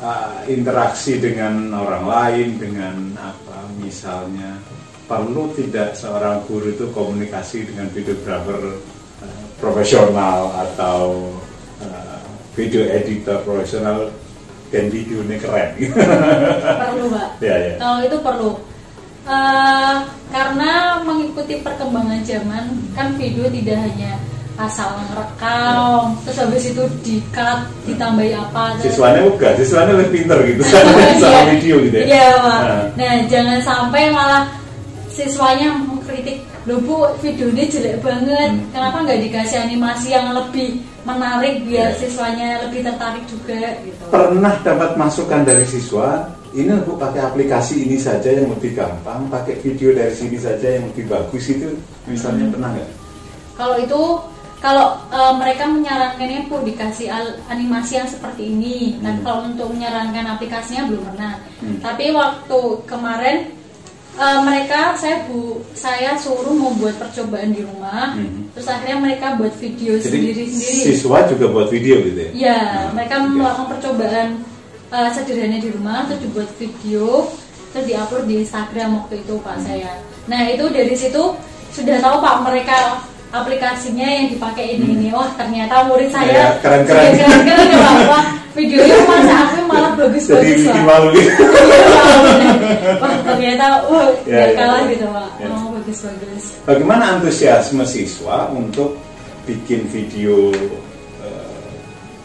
uh, 0.01 0.41
interaksi 0.49 1.21
dengan 1.21 1.77
orang 1.77 2.09
lain, 2.09 2.49
dengan 2.57 2.97
apa 3.21 3.69
misalnya 3.77 4.57
perlu 5.05 5.53
tidak 5.53 5.93
seorang 5.93 6.41
guru 6.49 6.73
itu 6.73 6.89
komunikasi 6.97 7.69
dengan 7.69 7.93
videographer 7.93 8.81
uh, 9.21 9.45
profesional 9.61 10.57
atau 10.57 11.33
uh, 11.85 12.25
video 12.57 12.89
editor 12.89 13.45
profesional 13.45 14.09
dan 14.73 14.89
videonya 14.89 15.37
keren. 15.37 15.71
perlu, 16.81 17.07
Pak. 17.13 17.29
ya 17.45 17.57
ya. 17.57 17.75
Kalau 17.77 17.99
itu 18.05 18.17
perlu. 18.25 18.53
Eh, 19.29 19.97
karena 20.33 21.05
mengikuti 21.05 21.61
perkembangan 21.61 22.25
zaman 22.25 22.65
kan 22.97 23.13
video 23.21 23.45
tidak 23.53 23.77
hanya 23.77 24.17
asal 24.59 24.91
ngerekam 25.07 26.19
terus 26.27 26.37
habis 26.37 26.65
itu 26.67 26.83
di 27.01 27.23
cut 27.31 27.63
ditambahi 27.87 28.35
apa 28.35 28.75
terus- 28.75 28.91
Siswanya 28.91 29.21
enggak, 29.23 29.53
siswanya 29.55 29.93
lebih 29.95 30.13
pinter 30.19 30.39
gitu 30.45 30.63
Iya. 30.69 31.15
sama 31.17 31.43
video 31.49 31.77
gitu 31.81 31.97
ya. 31.97 32.05
Iya, 32.05 32.29
Pak. 32.37 32.61
Nah. 32.61 32.83
Nah, 32.99 33.15
jangan 33.31 33.59
sampai 33.63 34.03
malah 34.11 34.43
siswanya 35.09 35.79
mengkritik, 35.79 36.43
"Loh, 36.65 36.79
Bu, 36.79 36.95
video 37.19 37.49
ini 37.49 37.67
jelek 37.67 37.99
banget. 38.01 38.51
Hmm. 38.51 38.67
Kenapa 38.71 38.97
nggak 39.03 39.21
dikasih 39.25 39.59
animasi 39.61 40.07
yang 40.11 40.31
lebih 40.31 40.79
menarik 41.03 41.63
biar 41.63 41.91
Iya. 41.91 41.99
siswanya 41.99 42.49
lebih 42.67 42.83
tertarik 42.83 43.25
juga?" 43.27 43.63
gitu. 43.83 44.03
Pernah 44.11 44.55
dapat 44.61 44.91
masukan 44.95 45.43
dari 45.43 45.65
siswa, 45.65 46.27
ini 46.51 46.71
aku 46.73 46.95
pakai 46.95 47.23
aplikasi 47.25 47.83
ini 47.83 47.95
saja 47.95 48.29
yang 48.29 48.47
lebih 48.49 48.75
gampang, 48.75 49.27
pakai 49.29 49.59
video 49.59 49.91
dari 49.91 50.11
sini 50.11 50.35
saja 50.35 50.67
yang 50.69 50.87
lebih 50.91 51.07
bagus 51.07 51.45
itu 51.47 51.69
misalnya 52.05 52.47
Hmm. 52.47 52.55
pernah 52.55 52.71
nggak? 52.75 52.91
Kalau 53.55 53.77
itu 53.77 54.01
kalau 54.59 54.99
eh, 55.09 55.33
mereka 55.35 55.65
menyarankannya 55.65 56.47
Bu 56.47 56.63
dikasih 56.63 57.09
al- 57.09 57.39
animasi 57.47 57.97
yang 57.97 58.07
seperti 58.07 58.43
ini. 58.49 58.99
Nah, 58.99 59.15
Hmm. 59.15 59.23
kalau 59.23 59.39
untuk 59.47 59.71
menyarankan 59.71 60.25
aplikasinya 60.29 60.87
belum 60.87 61.03
pernah. 61.07 61.35
Hmm. 61.59 61.79
Tapi 61.79 62.11
waktu 62.11 62.59
kemarin 62.85 63.37
eh, 64.19 64.39
mereka 64.43 64.95
saya 64.95 65.23
Bu 65.25 65.63
saya 65.73 66.19
suruh 66.19 66.51
membuat 66.51 66.99
percobaan 66.99 67.55
di 67.55 67.63
rumah. 67.63 68.13
Hmm. 68.13 68.51
Terus 68.51 68.67
akhirnya 68.67 68.99
mereka 68.99 69.27
buat 69.35 69.55
video 69.55 69.95
Jadi 69.95 70.07
sendiri-sendiri. 70.11 70.83
siswa 70.91 71.19
juga 71.25 71.47
buat 71.49 71.69
video 71.69 72.03
gitu 72.03 72.19
ya? 72.19 72.31
Ya, 72.35 72.59
Nah, 72.59 72.91
mereka 72.93 73.15
oke. 73.21 73.31
melakukan 73.33 73.67
percobaan 73.71 74.29
eh, 74.89 75.11
sederhana 75.13 75.57
di 75.57 75.69
rumah, 75.69 76.09
terus 76.09 76.25
dibuat 76.25 76.51
video, 76.57 77.29
terus 77.71 77.85
diupload 77.87 78.25
di 78.25 78.35
Instagram 78.41 78.89
waktu 78.99 79.21
itu 79.21 79.35
pak 79.39 79.55
Hmm. 79.55 79.65
saya. 79.65 79.93
Nah 80.27 80.41
itu 80.45 80.65
dari 80.69 80.93
situ 80.93 81.23
sudah 81.71 82.01
tahu 82.01 82.17
pak 82.19 82.37
mereka 82.43 82.77
aplikasinya 83.31 84.07
yang 84.07 84.27
dipakai 84.29 84.77
ini 84.77 84.87
ini. 84.95 85.09
Wah 85.11 85.29
ternyata 85.35 85.85
murid 85.85 86.09
Hmm. 86.09 86.25
Ya, 86.25 86.27
saya 86.27 86.61
keren-keren. 86.61 87.13
juga 87.13 87.25
keren-keren 87.25 87.67
ya 87.67 87.79
pak. 87.79 87.95
Wah 88.07 88.27
videonya 88.53 88.97
masa 89.05 89.35
aku 89.45 89.57
malah 89.65 89.93
Jadi 89.93 90.01
bagus-bagus 90.03 90.49
bikin 90.59 90.73
pak. 90.75 90.85
malu 90.85 91.09
gitu. 91.13 91.43
Iya. 91.49 92.95
Wah 92.99 93.15
ternyata 93.23 93.65
wah 93.87 94.07
Ya, 94.25 94.39
ya, 94.41 94.47
kalah 94.55 94.81
ya. 94.83 94.91
gitu 94.91 95.07
pak. 95.09 95.29
Ya. 95.39 95.47
Oh 95.49 95.67
bagus-bagus. 95.73 96.43
Bagaimana 96.65 97.05
antusiasme 97.15 97.85
siswa 97.85 98.49
untuk 98.51 98.99
bikin 99.45 99.87
video 99.87 100.51
eh, 101.21 101.73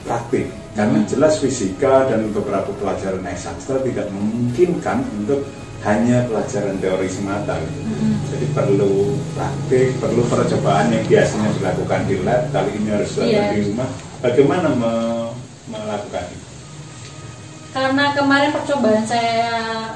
praktik? 0.03 0.47
Karena 0.73 0.97
Hmm. 0.97 1.07
jelas 1.07 1.37
fisika 1.37 2.09
dan 2.09 2.33
beberapa 2.33 2.73
pelajaran 2.73 3.21
eksakta 3.23 3.77
tidak 3.83 4.09
memungkinkan 4.09 5.05
untuk 5.15 5.45
hanya 5.83 6.23
pelajaran 6.25 6.79
teori 6.79 7.07
semata. 7.07 7.59
gitu. 7.59 7.79
Hmm. 7.83 8.15
Jadi 8.27 8.45
perlu 8.51 8.91
praktik, 9.33 9.99
perlu 9.99 10.23
percobaan 10.25 10.89
yang 10.89 11.03
biasanya 11.03 11.49
dilakukan 11.53 12.01
di 12.07 12.15
lab, 12.21 12.41
kali 12.49 12.71
ini 12.73 12.89
harus 12.89 13.09
dilakukan 13.11 13.43
Iya. 13.43 13.53
di 13.53 13.61
rumah. 13.67 13.89
Bagaimana 14.19 14.67
me- 14.71 15.31
melakukan 15.65 16.23
itu? 16.29 16.47
Karena 17.73 18.13
kemarin 18.13 18.51
percobaan 18.51 19.03
saya 19.03 19.49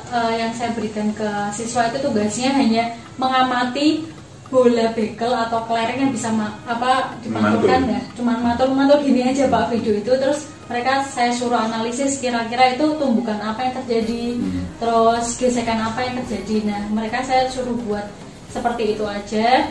eh, 0.09 0.33
yang 0.35 0.51
saya 0.51 0.73
berikan 0.73 1.13
ke 1.13 1.29
siswa 1.51 1.87
itu 1.87 2.01
tugasnya 2.01 2.51
hanya 2.51 2.83
mengamati 3.15 4.01
bola 4.47 4.87
bekel 4.91 5.27
atau 5.29 5.59
kelereng 5.63 5.99
yang 5.99 6.11
bisa 6.11 6.29
ma- 6.29 6.55
apa 6.63 7.15
dipantulkan 7.19 7.83
Mantul. 7.83 7.93
ya. 7.93 8.01
Cuman 8.15 8.37
mantul-mantul 8.41 8.99
gini 9.01 9.21
aja 9.25 9.43
Pak 9.45 9.69
video 9.69 9.93
itu 9.95 10.11
terus 10.13 10.47
mereka 10.67 11.03
saya 11.05 11.31
suruh 11.31 11.55
analisis 11.57 12.15
kira-kira 12.17 12.75
itu 12.75 12.95
tumbukan 12.95 13.39
apa 13.39 13.59
yang 13.61 13.73
terjadi, 13.77 14.35
Hmm. 14.35 14.63
terus 14.77 15.25
gesekan 15.35 15.79
apa 15.81 15.99
yang 16.01 16.15
terjadi. 16.21 16.57
Nah, 16.65 16.81
mereka 16.89 17.23
saya 17.23 17.47
suruh 17.47 17.75
buat 17.83 18.03
seperti 18.47 18.93
itu 18.93 19.03
aja. 19.03 19.67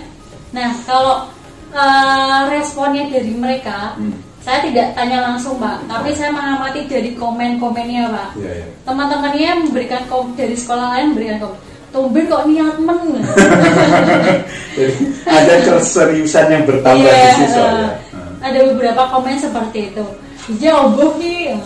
Nah, 0.51 0.73
kalau 0.83 1.29
eh, 1.69 2.43
responnya 2.49 3.11
dari 3.11 3.33
mereka 3.33 3.93
Hmm. 3.95 4.15
saya 4.41 4.63
tidak 4.63 4.95
tanya 4.95 5.21
langsung 5.21 5.59
Pak, 5.59 5.85
tapi 5.85 6.15
saya 6.15 6.31
mengamati 6.31 6.87
dari 6.87 7.13
komen-komennya 7.13 8.07
Pak. 8.09 8.31
Iya, 8.39 8.53
iya. 8.55 8.67
Teman-temannya 8.83 9.51
memberikan 9.65 10.07
kom 10.07 10.33
dari 10.33 10.55
sekolah 10.55 10.95
lain 10.95 11.13
memberikan 11.13 11.43
komen. 11.43 11.59
Tumben 11.89 12.25
kok 12.27 12.45
niat 12.45 12.77
men. 12.79 13.01
Ada 15.27 15.55
keseriusan 15.65 16.47
yang 16.49 16.65
bertambah 16.65 17.07
Iya, 17.07 17.25
di 17.25 17.37
siswa. 17.41 17.63
eh, 17.63 17.73
ya. 17.73 17.89
Hmm. 18.13 18.45
Ada 18.45 18.59
beberapa 18.69 19.03
komen 19.09 19.37
seperti 19.37 19.79
itu. 19.91 20.05
Iya, 20.53 20.73
oboh 20.83 21.17
nih. 21.17 21.57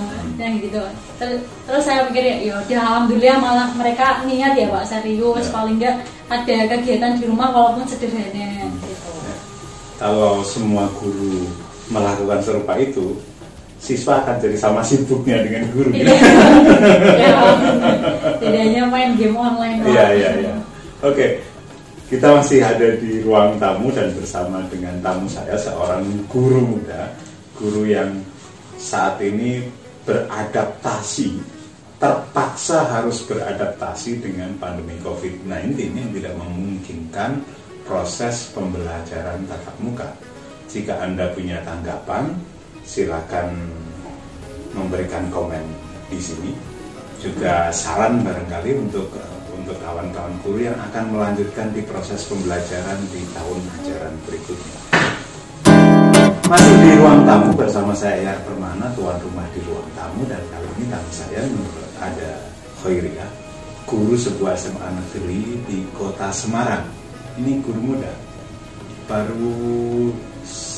nah 0.41 0.49
gitu 0.57 0.81
Ter- 1.21 1.37
terus 1.69 1.85
saya 1.85 2.09
mikir 2.09 2.25
ya 2.25 2.37
ya 2.41 2.55
udah 2.57 2.81
alhamdulillah 2.81 3.37
malah 3.37 3.69
mereka 3.77 4.25
niat 4.25 4.57
ya 4.57 4.73
pak 4.73 4.89
serius 4.89 5.45
Ya. 5.45 5.53
paling 5.53 5.77
enggak 5.77 6.01
ada 6.33 6.57
kegiatan 6.65 7.13
di 7.13 7.29
rumah 7.29 7.53
walaupun 7.53 7.85
sederhana 7.85 8.65
gitu 8.81 9.13
Kalau 10.01 10.41
semua 10.41 10.89
guru 10.97 11.45
melakukan 11.93 12.41
serupa 12.41 12.73
itu, 12.81 13.21
siswa 13.81 14.21
akan 14.23 14.37
jadi 14.39 14.57
sama 14.61 14.85
sibuknya 14.85 15.41
dengan 15.41 15.65
guru. 15.73 15.91
Iya. 15.91 16.13
ya, 17.17 17.33
tidak 18.37 18.61
hanya 18.61 18.85
main 18.87 19.17
game 19.17 19.35
online. 19.35 19.81
Iya 19.89 20.07
iya 20.13 20.31
iya. 20.45 20.55
Oke, 21.01 21.41
kita 22.13 22.37
masih 22.37 22.61
ada 22.61 23.01
di 23.01 23.25
ruang 23.25 23.57
tamu 23.57 23.89
dan 23.89 24.13
bersama 24.13 24.61
dengan 24.69 25.01
tamu 25.01 25.25
saya 25.33 25.57
seorang 25.57 26.05
guru 26.29 26.77
muda, 26.77 27.17
guru 27.57 27.89
yang 27.89 28.21
saat 28.77 29.17
ini 29.25 29.65
beradaptasi, 30.05 31.41
terpaksa 31.97 32.85
harus 32.85 33.25
beradaptasi 33.25 34.21
dengan 34.21 34.53
pandemi 34.61 34.97
COVID-19 35.01 35.73
yang 35.97 36.11
tidak 36.13 36.35
memungkinkan 36.37 37.41
proses 37.89 38.53
pembelajaran 38.53 39.41
tatap 39.49 39.77
muka. 39.81 40.09
Jika 40.69 41.01
Anda 41.01 41.33
punya 41.33 41.65
tanggapan, 41.65 42.37
silakan 42.85 43.55
memberikan 44.75 45.27
komen 45.29 45.63
di 46.11 46.19
sini 46.19 46.53
juga 47.21 47.69
saran 47.71 48.25
barangkali 48.25 48.81
untuk 48.81 49.13
untuk 49.53 49.77
kawan-kawan 49.85 50.35
guru 50.41 50.67
yang 50.67 50.79
akan 50.91 51.13
melanjutkan 51.13 51.69
di 51.77 51.85
proses 51.85 52.25
pembelajaran 52.27 52.97
di 53.13 53.21
tahun 53.37 53.61
ajaran 53.79 54.15
berikutnya. 54.25 54.77
Masih 56.51 56.75
di 56.83 56.91
ruang 56.99 57.23
tamu 57.23 57.55
bersama 57.55 57.95
saya 57.95 58.35
Yar 58.35 58.43
Permana, 58.43 58.91
tuan 58.99 59.15
rumah 59.23 59.47
di 59.55 59.63
ruang 59.63 59.87
tamu 59.95 60.27
dan 60.27 60.43
kali 60.51 60.67
ini 60.81 60.85
tamu 60.91 61.11
saya 61.15 61.47
menurut 61.47 61.93
ada 62.03 62.31
Khairia, 62.83 63.27
guru 63.87 64.19
sebuah 64.19 64.59
SMA 64.59 64.89
negeri 64.91 65.61
di 65.69 65.79
kota 65.95 66.33
Semarang. 66.35 66.83
Ini 67.39 67.63
guru 67.63 67.95
muda, 67.95 68.11
baru 69.07 69.55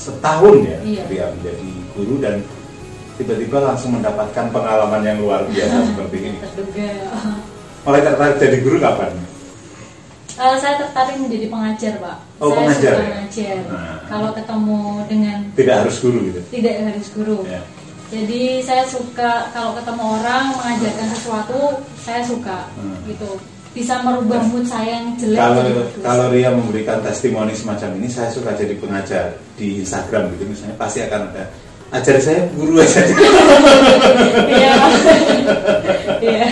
setahun 0.03 0.57
ya 0.63 0.79
Iya. 0.83 1.03
dia 1.07 1.25
menjadi 1.31 1.69
guru 1.95 2.15
dan 2.19 2.35
tiba-tiba 3.15 3.59
langsung 3.63 3.95
mendapatkan 3.95 4.47
pengalaman 4.49 5.01
yang 5.01 5.19
luar 5.19 5.47
biasa 5.47 5.77
seperti 5.89 6.17
ini. 6.25 6.39
Mulai 7.83 8.01
tertarik 8.01 8.37
jadi 8.37 8.59
guru 8.59 8.79
kapan? 8.79 9.11
Eh, 10.33 10.57
saya 10.57 10.75
tertarik 10.77 11.17
menjadi 11.19 11.47
pengajar 11.47 11.95
pak 11.99 12.17
Oh, 12.39 12.49
saya 12.49 12.57
pengajar 12.59 12.81
suka 12.89 12.99
ya? 12.99 13.07
mengajar 13.07 13.57
Nah. 13.69 13.97
kalau 14.09 14.31
ketemu 14.33 14.81
dengan 15.07 15.39
Tidak 15.53 15.77
harus 15.77 15.97
guru 15.99 16.19
gitu. 16.25 16.41
tidak 16.51 16.75
harus 16.83 17.07
guru 17.11 17.39
Ya. 17.45 17.61
jadi 18.09 18.43
saya 18.61 18.85
suka 18.85 19.31
kalau 19.51 19.71
ketemu 19.75 20.03
orang 20.15 20.45
mengajarkan 20.53 21.07
sesuatu 21.11 21.61
saya 21.97 22.25
suka 22.25 22.59
Hmm. 22.75 22.97
gitu 23.05 23.29
bisa 23.73 24.05
merubah 24.05 24.45
mood 24.53 24.69
saya 24.69 25.01
yang 25.01 25.17
jelek 25.17 25.41
Kalau 25.41 25.61
bagus. 25.65 25.89
kalau 26.05 26.27
Ria 26.29 26.51
memberikan 26.53 26.99
testimoni 27.01 27.57
semacam 27.57 27.91
ini, 27.97 28.09
saya 28.09 28.29
suka 28.29 28.53
jadi 28.53 28.77
pengajar 28.77 29.37
di 29.57 29.81
Instagram 29.81 30.29
gitu 30.37 30.45
misalnya 30.45 30.77
pasti 30.77 31.01
akan 31.05 31.21
ada 31.33 31.45
ajar 31.93 32.17
saya 32.21 32.41
guru 32.57 32.81
aja. 32.81 33.01
Iya. 34.53 34.75
Iya. 36.21 36.47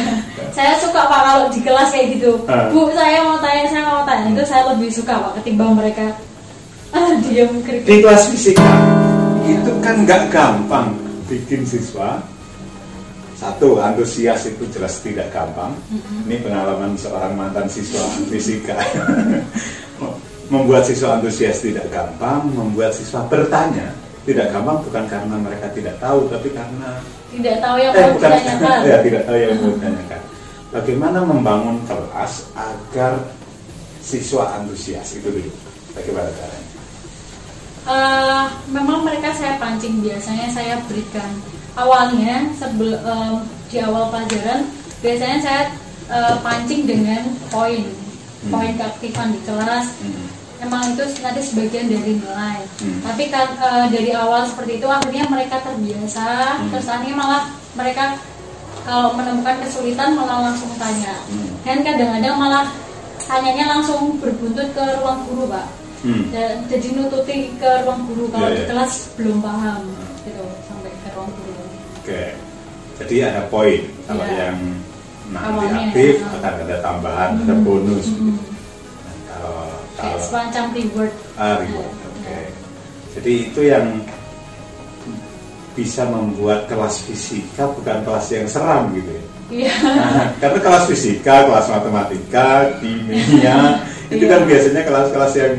Saya 0.51 0.75
suka 0.83 1.07
Pak 1.07 1.21
kalau 1.25 1.45
di 1.53 1.61
kelas 1.63 1.93
kayak 1.95 2.19
gitu. 2.19 2.43
Ah. 2.49 2.69
Bu, 2.73 2.91
saya 2.93 3.23
mau 3.23 3.39
tanya, 3.39 3.65
saya 3.71 3.83
mau 3.87 4.03
tanya. 4.03 4.33
Itu 4.35 4.45
saya 4.45 4.63
lebih 4.75 4.89
suka 4.91 5.17
Pak 5.21 5.33
ketimbang 5.41 5.77
mereka 5.77 6.11
ah 6.91 7.11
diam 7.23 7.51
di 7.63 8.03
kelas 8.03 8.35
fisika 8.35 8.67
itu 9.47 9.71
kan 9.79 10.03
nggak 10.03 10.27
gampang 10.35 10.91
bikin 11.31 11.63
siswa 11.63 12.19
satu 13.41 13.81
antusias 13.81 14.45
itu 14.45 14.69
jelas 14.69 15.01
tidak 15.01 15.33
gampang. 15.33 15.73
Ini 16.29 16.45
pengalaman 16.45 16.93
seorang 16.93 17.33
mantan 17.33 17.65
siswa 17.73 18.05
fisika. 18.29 18.77
Membuat 20.53 20.85
siswa 20.85 21.17
antusias 21.17 21.65
tidak 21.65 21.89
gampang 21.89 22.45
membuat 22.53 22.93
siswa 22.93 23.25
bertanya. 23.33 23.97
Tidak 24.29 24.53
gampang 24.53 24.85
bukan 24.85 25.09
karena 25.09 25.37
mereka 25.41 25.73
tidak 25.73 25.97
tahu 25.97 26.29
tapi 26.29 26.53
karena 26.53 27.01
Tidak 27.31 27.57
tahu 27.63 27.77
yang 27.81 27.93
eh 27.97 28.03
mau 28.05 28.13
bukan. 28.19 28.31
ditanyakan. 28.35 28.79
ya 28.91 28.97
tidak 29.01 29.23
tahu 29.25 29.37
yang 29.41 29.53
mau 29.57 29.71
ditanyakan. 29.73 30.21
Bagaimana 30.71 31.19
membangun 31.25 31.77
kelas 31.89 32.35
agar 32.53 33.13
siswa 34.05 34.61
antusias 34.61 35.17
itu 35.17 35.33
dulu 35.33 35.51
bagaimana 35.97 36.29
caranya? 36.37 36.69
Eh, 37.81 38.45
memang 38.69 39.01
mereka 39.07 39.33
saya 39.33 39.57
pancing. 39.57 40.05
Biasanya 40.05 40.53
saya 40.53 40.77
berikan 40.85 41.31
awalnya 41.75 42.51
sebel 42.53 42.97
em, 42.97 43.33
di 43.67 43.79
awal 43.79 44.11
pelajaran 44.11 44.67
biasanya 44.99 45.39
saya 45.41 45.63
eh, 46.09 46.35
pancing 46.41 46.85
dengan 46.85 47.23
poin 47.49 47.87
Hmm. 48.41 48.51
poin 48.51 48.73
keaktifan 48.73 49.31
di 49.31 49.41
kelas 49.45 50.01
Hmm. 50.01 50.25
emang 50.61 50.81
itu 50.89 51.05
nanti 51.21 51.45
sebagian 51.45 51.87
dari 51.87 52.17
nilai 52.17 52.57
Hmm. 52.81 53.05
tapi 53.05 53.29
kan 53.29 53.53
eh, 53.55 53.87
dari 53.93 54.11
awal 54.13 54.43
seperti 54.43 54.81
itu 54.81 54.89
akhirnya 54.89 55.29
mereka 55.29 55.61
terbiasa 55.61 56.57
Hmm. 56.57 56.73
terus 56.73 56.89
akhirnya 56.89 57.17
malah 57.17 57.43
mereka 57.77 58.17
kalau 58.81 59.13
menemukan 59.13 59.61
kesulitan 59.61 60.17
malah 60.17 60.51
langsung 60.51 60.73
tanya 60.75 61.21
Hmm. 61.29 61.53
dan 61.63 61.85
kadang-kadang 61.85 62.37
malah 62.37 62.65
tanyanya 63.21 63.77
langsung 63.77 64.17
berbuntut 64.19 64.73
ke 64.73 64.85
ruang 64.99 65.21
guru 65.29 65.45
pak 65.47 65.69
Hmm. 66.01 66.33
dan 66.33 66.65
jadi 66.65 66.97
nututi 66.97 67.53
ke 67.61 67.71
ruang 67.85 68.09
guru 68.09 68.33
kalau 68.33 68.49
Iya, 68.49 68.57
di 68.57 68.63
iya. 68.65 68.69
kelas 68.73 68.93
belum 69.21 69.39
paham 69.39 69.85
gitu 69.85 70.05
Oke, 72.11 72.27
jadi 72.99 73.15
ada 73.23 73.47
poin 73.47 73.79
kalau 74.03 74.27
Iya. 74.27 74.51
yang 74.51 74.59
nanti 75.31 75.47
Awalnya, 75.63 75.79
aktif 75.87 76.15
ya. 76.19 76.27
akan 76.35 76.55
ada 76.61 76.77
tambahan, 76.83 77.31
ada 77.39 77.55
Hmm. 77.55 77.63
bonus. 77.63 78.07
Hmm. 78.11 78.35
Nah, 78.99 79.15
kalau 79.31 79.55
kayak 79.95 80.11
kalau 80.11 80.19
semacam 80.27 80.65
reward 80.75 81.13
ah, 81.39 81.55
reward, 81.57 81.87
Iya. 81.87 82.07
oke. 82.11 82.39
Jadi 83.15 83.33
itu 83.47 83.61
yang 83.63 83.87
bisa 85.71 86.03
membuat 86.05 86.67
kelas 86.67 86.99
fisika 87.01 87.71
bukan 87.71 88.03
kelas 88.03 88.27
yang 88.29 88.47
seram 88.47 88.91
gitu 88.91 89.07
ya. 89.09 89.23
iya 89.51 89.73
Nah, 89.87 90.27
karena 90.39 90.59
kelas 90.59 90.85
fisika, 90.87 91.47
kelas 91.47 91.67
matematika, 91.69 92.49
kimia 92.79 93.59
itu 94.11 94.19
Iya. 94.21 94.31
kan 94.31 94.41
biasanya 94.45 94.83
kelas-kelas 94.83 95.33
yang 95.39 95.55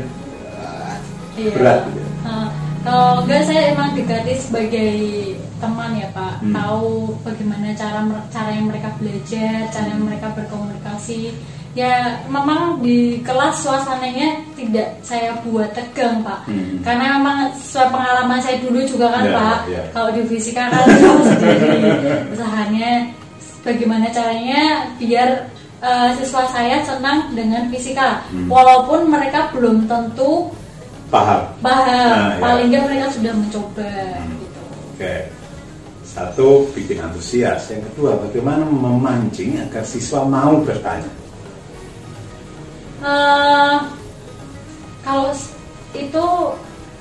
ah, 0.54 1.00
Iya. 1.32 1.48
berat 1.50 1.78
gitu 1.88 1.96
ya. 1.96 2.08
Nah, 2.22 2.46
kalau 2.84 3.24
enggak 3.24 3.40
saya 3.42 3.72
emang 3.72 3.96
dekati 3.96 4.36
sebagai 4.36 4.92
teman 5.62 5.94
ya 5.94 6.10
Pak, 6.10 6.42
Hmm. 6.42 6.50
tahu 6.52 7.14
bagaimana 7.22 7.70
cara 7.72 8.02
cara 8.28 8.50
yang 8.50 8.66
mereka 8.66 8.90
belajar, 8.98 9.70
cara 9.70 9.86
yang 9.88 10.02
mereka 10.02 10.26
berkomunikasi. 10.34 11.30
Ya 11.72 12.20
memang 12.28 12.84
di 12.84 13.24
kelas 13.24 13.64
suasananya 13.64 14.44
tidak 14.52 14.92
saya 15.00 15.32
buat 15.40 15.72
tegang 15.72 16.20
Pak, 16.20 16.44
Hmm. 16.44 16.82
karena 16.84 17.16
memang 17.16 17.48
sesuai 17.56 17.88
pengalaman 17.88 18.42
saya 18.42 18.60
dulu 18.60 18.82
juga 18.84 19.08
kan 19.08 19.24
Ya, 19.24 19.32
Pak. 19.32 19.58
ya. 19.70 19.82
Kalau 19.94 20.10
di 20.10 20.22
fisika 20.28 20.68
kan 20.68 20.84
tahu 20.84 21.18
sendiri 21.32 21.80
usahanya 22.28 23.08
bagaimana 23.62 24.10
caranya 24.10 24.62
biar 24.98 25.48
eh, 25.82 26.10
siswa 26.14 26.46
saya 26.46 26.78
senang 26.82 27.34
dengan 27.34 27.66
fisika, 27.66 28.22
Hmm. 28.30 28.46
walaupun 28.46 29.08
mereka 29.08 29.50
belum 29.50 29.82
tentu 29.86 30.46
Paham? 31.10 31.42
paham 31.58 31.90
Nah, 31.90 32.28
ya. 32.32 32.38
paling 32.38 32.70
nggak 32.70 32.84
mereka 32.86 33.06
sudah 33.10 33.32
mencoba 33.34 33.90
Hmm. 34.14 34.30
gitu 34.38 34.60
Oke, 34.94 35.14
satu 36.12 36.68
bikin 36.76 37.00
antusias. 37.00 37.72
Yang 37.72 37.88
kedua, 37.92 38.20
bagaimana 38.20 38.68
memancing 38.68 39.56
agar 39.58 39.80
siswa 39.82 40.28
mau 40.28 40.60
bertanya. 40.60 41.08
Eh, 43.02 43.76
kalau 45.02 45.32
itu 45.92 46.26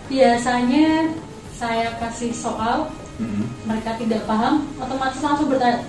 biasanya 0.10 1.12
saya 1.54 1.94
kasih 2.02 2.34
soal 2.34 2.90
Mhm. 3.22 3.46
mereka 3.70 3.94
tidak 4.02 4.26
paham 4.26 4.66
otomatis 4.82 5.22
langsung 5.22 5.46
bertanya 5.46 5.86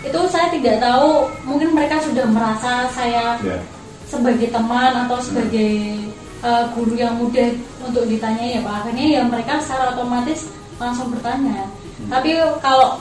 itu 0.00 0.16
saya 0.32 0.48
tidak 0.48 0.80
tahu 0.80 1.28
mungkin 1.44 1.76
mereka 1.76 2.00
sudah 2.00 2.24
merasa 2.24 2.88
saya 2.88 3.36
Ya. 3.44 3.60
sebagai 4.08 4.48
teman 4.48 4.96
atau 5.04 5.20
sebagai 5.20 6.00
eh, 6.40 6.64
guru 6.72 6.96
yang 6.96 7.20
mudah 7.20 7.52
untuk 7.84 8.08
ditanya 8.08 8.56
ya 8.56 8.60
pak 8.64 8.74
akhirnya 8.80 9.06
ya 9.12 9.22
mereka 9.28 9.60
secara 9.60 9.92
otomatis 9.92 10.48
langsung 10.80 11.12
bertanya 11.12 11.68
tapi 12.08 12.30
kalau 12.58 12.96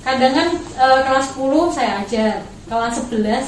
kadang 0.00 0.32
kan 0.32 0.48
eh, 0.56 1.00
kelas 1.02 1.26
10 1.32 1.44
saya 1.70 1.92
ajar 2.00 2.34
kelas 2.64 2.94
11 3.06 3.44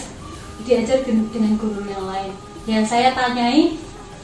diajar 0.62 0.99
dengan 1.05 1.55
guru 1.57 1.83
yang 1.85 2.05
lain 2.05 2.33
yang 2.64 2.83
saya 2.83 3.11
tanyai 3.12 3.75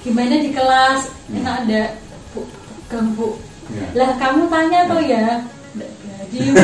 gimana 0.00 0.34
di 0.36 0.50
kelas 0.50 1.06
enak 1.30 1.54
ada 1.64 1.82
bu 2.30 2.44
pegang 2.84 3.10
bu 3.14 3.34
Ya. 3.72 3.88
lah 3.94 4.10
kamu 4.18 4.50
tanya 4.50 4.84
tuh 4.84 5.00
ya 5.00 5.26
Nggak 5.72 5.90
jadi. 6.28 6.38
Gitu. 6.44 6.60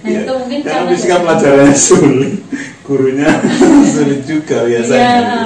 nah 0.00 0.08
Ya, 0.08 0.18
itu 0.22 0.32
mungkin 0.32 0.60
karena 0.62 0.72
karena 0.78 0.90
fisika 0.94 1.08
dari- 1.10 1.24
pelajarannya 1.26 1.76
sulit, 1.76 2.32
gurunya 2.80 3.28
sulit 3.92 4.20
juga 4.24 4.64
biasanya. 4.64 4.96
Iya, 4.96 5.18
gitu. 5.18 5.38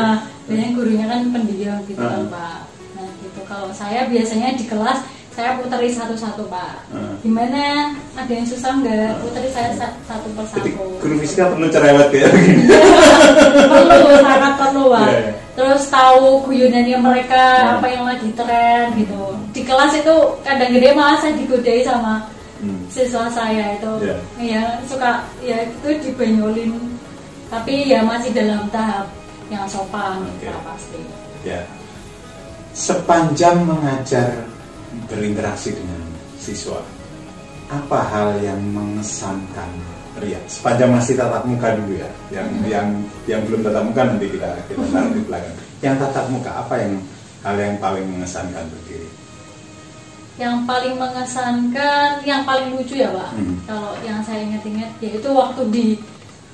biasanya 0.46 0.70
gurunya 0.76 1.04
kan 1.08 1.20
pendiam 1.32 1.78
gitu 1.88 1.98
kan 1.98 2.22
Ah. 2.22 2.28
pak. 2.28 2.58
Nah 2.94 3.08
gitu 3.18 3.40
kalau 3.42 3.68
saya 3.72 4.06
biasanya 4.06 4.54
di 4.54 4.64
kelas 4.68 4.98
saya 5.32 5.56
puteri 5.56 5.88
satu-satu 5.88 6.44
pak 6.46 6.72
Hmm. 6.88 7.16
gimana 7.20 7.88
ada 8.12 8.28
yang 8.28 8.44
susah 8.44 8.76
nggak 8.76 9.16
puteri 9.18 9.48
saya 9.48 9.72
sa- 9.72 9.96
satu 10.04 10.28
Jadi 10.28 10.36
persatu 10.36 10.68
guru 10.98 11.14
fisika 11.18 11.48
perlu 11.48 11.66
cerewet 11.66 12.08
ya 12.10 12.28
perlu 13.88 14.12
sangat 14.18 14.54
perlu 14.56 14.82
pak 14.88 15.06
Iya, 15.06 15.18
iya. 15.18 15.32
terus 15.52 15.82
tahu 15.88 16.24
guyonannya 16.42 16.98
mereka 16.98 17.44
Hmm. 17.58 17.72
apa 17.76 17.86
yang 17.88 18.04
lagi 18.04 18.28
tren 18.32 18.84
gitu 18.94 19.22
di 19.50 19.62
kelas 19.62 19.92
itu 19.94 20.14
kadang 20.42 20.70
gede 20.70 20.88
malah 20.92 21.16
saya 21.16 21.32
digodai 21.34 21.80
sama 21.80 22.28
Hmm. 22.58 22.84
siswa 22.86 23.26
saya 23.26 23.74
itu 23.74 23.92
Iya. 24.00 24.16
ya 24.38 24.62
suka 24.84 25.10
ya 25.40 25.56
itu 25.62 25.88
dibanyolin 26.02 26.76
tapi 27.48 27.86
ya 27.86 28.00
masih 28.00 28.30
dalam 28.30 28.64
tahap 28.68 29.08
yang 29.48 29.64
sopan 29.66 30.20
gitu 30.36 30.52
pasti 30.62 31.00
Ya. 31.42 31.58
Sepanjang 32.72 33.66
mengajar 33.66 34.46
berinteraksi 35.08 35.76
dengan 35.76 36.00
siswa, 36.36 36.80
apa 37.68 37.98
hal 38.10 38.28
yang 38.40 38.60
mengesankan 38.72 39.70
Ria? 40.20 40.36
Sepanjang 40.44 40.92
masih 40.92 41.16
tatap 41.16 41.48
muka 41.48 41.72
dulu 41.72 41.96
ya, 41.96 42.10
yang 42.30 42.48
yang 42.68 42.88
yang 43.24 43.40
belum 43.48 43.64
tatap 43.64 43.84
muka 43.88 44.02
nanti 44.04 44.26
kita 44.28 44.48
kita 44.68 44.84
taruh 44.92 45.12
di 45.12 45.22
belakang. 45.28 45.56
Yang 45.80 45.94
tatap 46.04 46.26
muka 46.28 46.50
apa 46.62 46.74
yang 46.78 46.94
hal 47.42 47.56
yang 47.58 47.76
paling 47.76 48.06
mengesankan 48.06 48.64
bagi 48.70 49.02
yang 50.40 50.64
paling 50.64 50.96
mengesankan 50.96 52.24
yang 52.24 52.40
paling 52.48 52.72
lucu 52.72 52.96
ya 52.96 53.12
pak 53.12 53.36
Hmm. 53.36 53.52
kalau 53.68 53.92
yang 54.00 54.16
saya 54.24 54.40
ingat-ingat 54.48 54.88
yaitu 55.04 55.28
waktu 55.28 55.60
di 55.68 55.86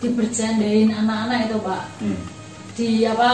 dibercandain 0.03 0.91
anak-anak 0.91 1.47
itu 1.47 1.57
pak 1.63 1.85
Hmm. 2.03 2.19
di 2.75 3.07
apa 3.07 3.31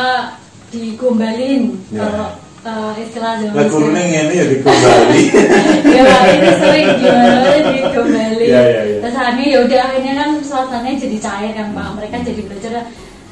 digombalin 0.68 1.72
Ya. 1.88 2.04
kalau 2.04 2.28
eh, 2.64 2.92
istilah 3.04 3.32
zaman 3.38 3.64
guru 3.68 3.86
sekarang. 3.92 4.08
ini 4.08 4.34
ya 4.34 4.44
dikembali. 4.48 5.22
ya 5.96 6.02
Pak, 6.04 6.22
ini 6.32 6.50
sering 6.60 6.88
gimana 6.96 7.48
digombalin 7.68 8.32
Ya, 8.44 8.60
ya, 8.60 8.82
ya. 8.84 8.96
terus 9.00 9.16
akhirnya 9.16 9.46
ya 9.48 9.58
udah 9.64 9.80
akhirnya 9.88 10.12
kan 10.16 10.28
suasananya 10.44 10.98
jadi 11.00 11.16
cair 11.16 11.52
kan 11.56 11.72
pak 11.72 11.96
mereka 11.96 12.16
jadi 12.20 12.40
belajar 12.44 12.72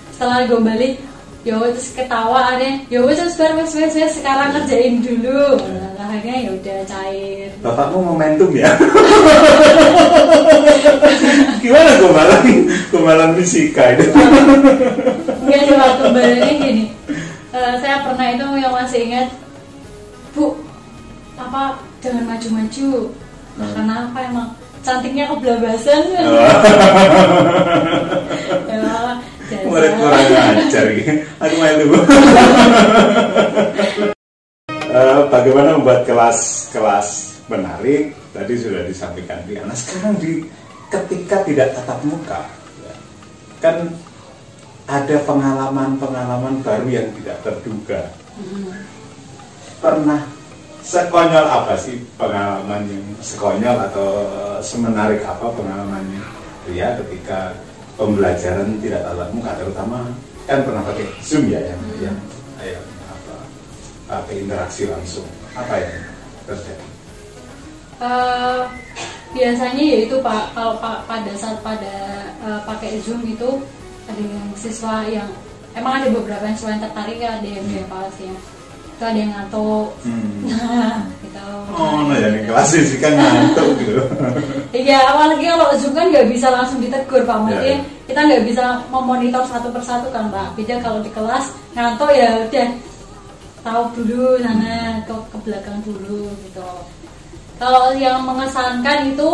setelah 0.08 0.40
digombalin 0.44 0.92
ya 1.42 1.58
terus 1.58 1.90
ketawa 1.92 2.54
akhirnya 2.54 2.86
ya 2.88 3.02
wes 3.02 3.18
wes 3.18 3.34
wes 3.36 3.72
wes 3.74 3.92
wes 3.92 4.12
sekarang 4.14 4.54
kerjain 4.54 5.02
dulu 5.04 5.58
Nah, 5.92 6.18
akhirnya 6.18 6.36
ya 6.44 6.50
udah 6.52 6.78
cair 6.82 7.48
Bapakmu 7.62 7.98
momentum 8.02 8.50
ya. 8.56 8.72
Gimana 11.62 11.90
gombalan 12.00 12.42
gombalan 12.90 13.30
fisika 13.38 13.94
itu? 13.94 14.02
Sih 15.46 15.72
waktu 15.76 16.00
gombalinnya 16.02 16.50
gini 16.58 16.84
eh, 17.62 17.76
saya 17.78 18.02
pernah 18.02 18.26
itu 18.34 18.46
yang 18.58 18.74
masih 18.74 19.00
ingat 19.06 19.28
bu 20.34 20.58
apa 21.38 21.78
jangan 22.02 22.24
maju-maju 22.26 22.90
nah, 23.56 23.62
Hmm. 23.62 23.74
kenapa 23.76 24.18
emang 24.26 24.48
cantiknya 24.82 25.24
kebelabasan 25.30 26.02
ya, 26.16 26.26
dasar. 28.66 29.16
Murid 29.68 29.92
kurang 30.00 30.24
ajar 30.32 30.84
gitu. 30.96 31.12
Aku 31.38 31.54
main 31.60 31.76
dulu. 31.80 31.98
Eh, 34.92 35.20
bagaimana 35.32 35.72
membuat 35.80 36.04
kelas-kelas 36.04 37.40
menarik? 37.48 38.12
Tadi 38.36 38.52
sudah 38.60 38.84
disampaikan 38.84 39.40
Riana. 39.48 39.72
Sekarang 39.72 40.20
di 40.20 40.44
ketika 40.92 41.40
tidak 41.48 41.72
tatap 41.72 41.96
muka, 42.04 42.44
ya, 42.84 42.92
kan 43.64 43.88
ada 44.86 45.16
pengalaman-pengalaman 45.24 46.62
baru 46.62 46.88
yang 46.90 47.08
tidak 47.20 47.38
terduga. 47.46 48.00
Hmm. 48.38 48.74
Pernah 49.82 50.20
sekonyol 50.82 51.46
apa 51.46 51.74
sih 51.78 51.98
pengalaman 52.18 52.82
yang 52.90 53.06
sekonyol 53.22 53.76
atau 53.90 54.10
semenarik 54.58 55.22
apa 55.22 55.46
pengalamannya 55.54 56.22
Ria 56.66 56.94
ketika 57.02 57.54
pembelajaran 57.98 58.78
tidak 58.82 59.02
tatap 59.06 59.30
muka 59.30 59.50
terutama 59.58 60.10
kan 60.46 60.62
pernah 60.66 60.82
pakai 60.82 61.06
zoom 61.22 61.46
ya 61.50 61.62
yang 61.62 61.82
yang 62.02 62.16
yang 62.62 62.86
apa 63.06 63.36
pakai 64.10 64.42
interaksi 64.42 64.90
langsung 64.90 65.26
apa 65.54 65.74
yang 65.78 66.02
terjadi 66.50 66.92
Eh, 68.02 68.62
biasanya 69.30 69.78
yaitu 69.78 70.18
pak 70.18 70.50
kalau 70.58 70.74
pak 70.82 71.06
pada 71.06 71.32
saat 71.38 71.62
pada 71.62 71.94
eh, 72.42 72.60
pakai 72.66 72.98
zoom 72.98 73.22
itu 73.22 73.62
ada 74.08 74.22
yang 74.22 74.48
siswa 74.58 75.06
yang 75.06 75.28
emang 75.76 76.02
ada 76.02 76.08
beberapa 76.10 76.44
yang 76.46 76.58
yang 76.58 76.82
tertarik 76.82 77.18
ada 77.22 77.46
yang 77.46 77.64
pasti 77.88 78.28
ya 78.28 78.36
itu 79.02 79.10
ada 79.10 79.18
yang 79.18 79.32
ngantuk. 79.34 79.88
Hmm. 80.06 80.38
gitu. 81.26 81.46
Oh 81.74 82.06
nah 82.06 82.16
jadi 82.22 82.38
kelas 82.46 82.68
sih 82.70 82.98
kan 83.02 83.12
ngantuk 83.18 83.68
gitu. 83.82 83.98
Iya, 84.72 85.04
apalagi 85.04 85.44
kalau 85.52 85.68
Zoom 85.76 85.92
kan 85.92 86.08
nggak 86.08 86.32
bisa 86.32 86.48
langsung 86.48 86.80
ditegur 86.80 87.28
Pak. 87.28 87.44
Mungkin 87.44 87.60
Ya, 87.60 87.76
ya. 87.76 88.08
kita 88.08 88.20
nggak 88.24 88.44
bisa 88.48 88.64
memonitor 88.88 89.44
satu 89.44 89.68
persatu 89.68 90.08
kan 90.08 90.32
Pak. 90.32 90.56
Beda 90.56 90.80
kalau 90.80 91.04
di 91.04 91.12
kelas 91.12 91.52
ngantuk 91.76 92.08
ya 92.16 92.48
udah 92.48 92.68
tahu 93.60 93.82
dulu 94.00 94.40
sana 94.40 95.04
ke, 95.04 95.12
ke 95.12 95.36
belakang 95.44 95.78
dulu 95.84 96.30
gitu. 96.46 96.64
Kalau 97.60 97.92
yang 98.00 98.24
mengesankan 98.24 99.12
itu 99.12 99.28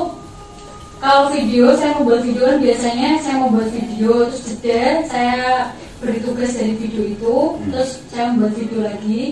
kalau 0.99 1.31
video 1.31 1.71
saya 1.75 1.95
membuat 1.97 2.21
video 2.27 2.43
kan 2.45 2.59
biasanya 2.59 3.09
saya 3.23 3.37
membuat 3.39 3.69
video 3.71 4.13
terus 4.27 4.43
jeda 4.51 4.83
saya 5.07 5.39
beri 5.99 6.19
tugas 6.23 6.55
dari 6.55 6.75
video 6.75 7.03
itu 7.07 7.37
Hmm. 7.55 7.71
terus 7.71 7.91
saya 8.11 8.25
membuat 8.35 8.53
video 8.55 8.81
lagi 8.83 9.23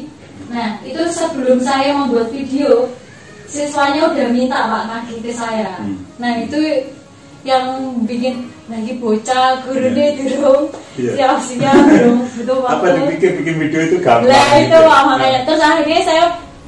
nah 0.46 0.79
itu 0.87 1.02
sebelum 1.11 1.59
saya 1.59 1.90
membuat 1.94 2.31
video 2.31 2.87
siswanya 3.46 4.11
udah 4.11 4.26
minta 4.31 4.59
pak 4.59 4.83
nagih 4.90 5.18
ke 5.22 5.33
saya 5.35 5.79
Hmm. 5.83 5.98
nah 6.18 6.38
itu 6.38 6.59
yang 7.46 7.66
bikin 8.11 8.42
lagi 8.66 8.98
bocah 8.98 9.62
guru 9.62 9.79
Iya. 9.87 9.94
deh 9.94 10.11
durung 10.18 10.64
Iya. 10.98 11.12
siap-siap 11.14 11.74
belum 11.87 12.18
betul 12.35 12.59
apa 12.62 12.74
waktu 12.74 12.98
dipikir 13.07 13.31
bikin 13.42 13.55
video 13.62 13.81
itu 13.87 13.96
gampang 14.02 14.26
lah 14.31 14.48
itu 14.59 14.66
gitu. 14.70 14.79
pak 14.83 15.00
makanya 15.07 15.40
terus 15.46 15.62
akhirnya 15.62 16.00
saya 16.02 16.24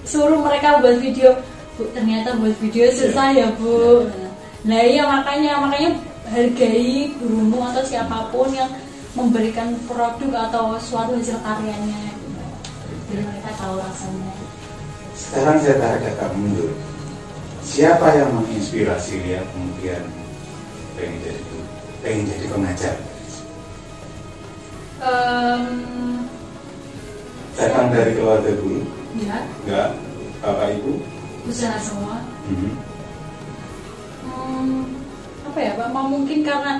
suruh 0.06 0.38
mereka 0.38 0.78
buat 0.78 0.96
video 1.02 1.30
bu 1.74 1.82
ternyata 1.94 2.34
buat 2.38 2.54
video 2.58 2.86
susah 2.94 3.26
ya 3.34 3.46
bu 3.58 4.06
nah 4.66 4.80
iya 4.82 5.06
makanya 5.06 5.62
makanya 5.62 5.90
hargai 6.28 7.14
gurumu 7.20 7.62
atau 7.62 7.82
siapa 7.86 8.28
pun 8.34 8.50
yang 8.50 8.68
memberikan 9.16 9.74
produk 9.88 10.50
atau 10.50 10.78
suatu 10.78 11.18
hasil 11.18 11.38
karyanya. 11.42 12.14
Gitu. 12.14 12.42
biar 13.08 13.20
mereka 13.24 13.50
tahu 13.56 13.74
rasanya. 13.80 14.32
Sekarang 15.16 15.56
saya 15.58 15.76
tarik 15.80 16.14
agak 16.14 16.30
mundur. 16.36 16.70
Siapa 17.64 18.06
yang 18.16 18.30
menginspirasi 18.32 19.14
dia 19.24 19.40
kemudian 19.52 20.04
pengen 20.96 21.18
jadi 21.20 21.42
pengen 22.00 22.24
jadi 22.30 22.46
pengajar? 22.48 22.96
Em, 24.98 25.64
datang 27.54 27.86
dari 27.92 28.12
keluarga 28.14 28.50
guru? 28.56 28.82
Ya 29.18 29.42
enggak? 29.66 29.88
Bapak 30.38 30.68
ibu? 30.78 31.02
Usaha 31.48 31.76
semua. 31.82 32.22
Mhm. 32.46 32.54
Hmm, 32.56 32.74
apa 35.44 35.58
ya 35.58 35.72
Pak? 35.76 35.88
Mungkin 35.92 36.38
karena 36.42 36.72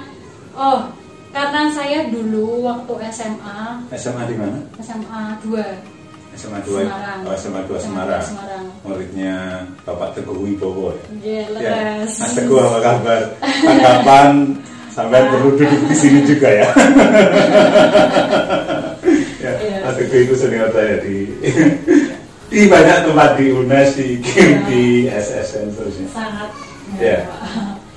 oh 0.53 0.81
karena 1.29 1.69
saya 1.71 2.09
dulu 2.09 2.65
waktu 2.65 2.93
SMA 3.11 3.61
SMA 3.93 4.23
di 4.25 4.35
mana 4.35 4.59
SMA 4.79 5.23
2 5.45 5.55
SMA 6.35 6.59
2 6.63 6.87
Semarang. 6.87 7.19
oh 7.23 7.35
SMA 7.35 7.61
2 7.65 7.69
SMA 7.69 7.83
Semarang 7.83 8.23
Semarang. 8.23 8.65
muridnya 8.81 9.37
Bapak 9.83 10.15
Teguh 10.15 10.39
Wibowo 10.39 10.95
ya 10.95 11.05
Jelas. 11.45 11.61
Ya, 11.61 11.79
Mas 12.17 12.33
Teguh 12.33 12.59
apa 12.59 12.79
kabar? 12.79 13.21
Tanggapan 13.43 14.31
sampai 14.89 15.21
perlu 15.29 15.55
duduk 15.55 15.83
di 15.85 15.95
sini 15.95 16.21
juga 16.25 16.49
ya. 16.49 16.69
ya 19.39 19.51
Iya. 19.59 19.79
Mas 19.85 19.95
Teguh 19.97 20.21
itu 20.25 20.35
senior 20.35 20.71
saya 20.71 20.97
di 21.03 21.17
di 22.51 22.65
banyak 22.65 23.05
tempat 23.05 23.37
di 23.37 23.53
UNES, 23.53 23.89
di 23.95 24.07
GIM, 24.25 24.33
Iya. 24.33 24.59
di 24.65 24.85
SSN 25.07 25.69
seterusnya. 25.69 26.09
Sangat. 26.09 26.49
Ya. 26.99 27.19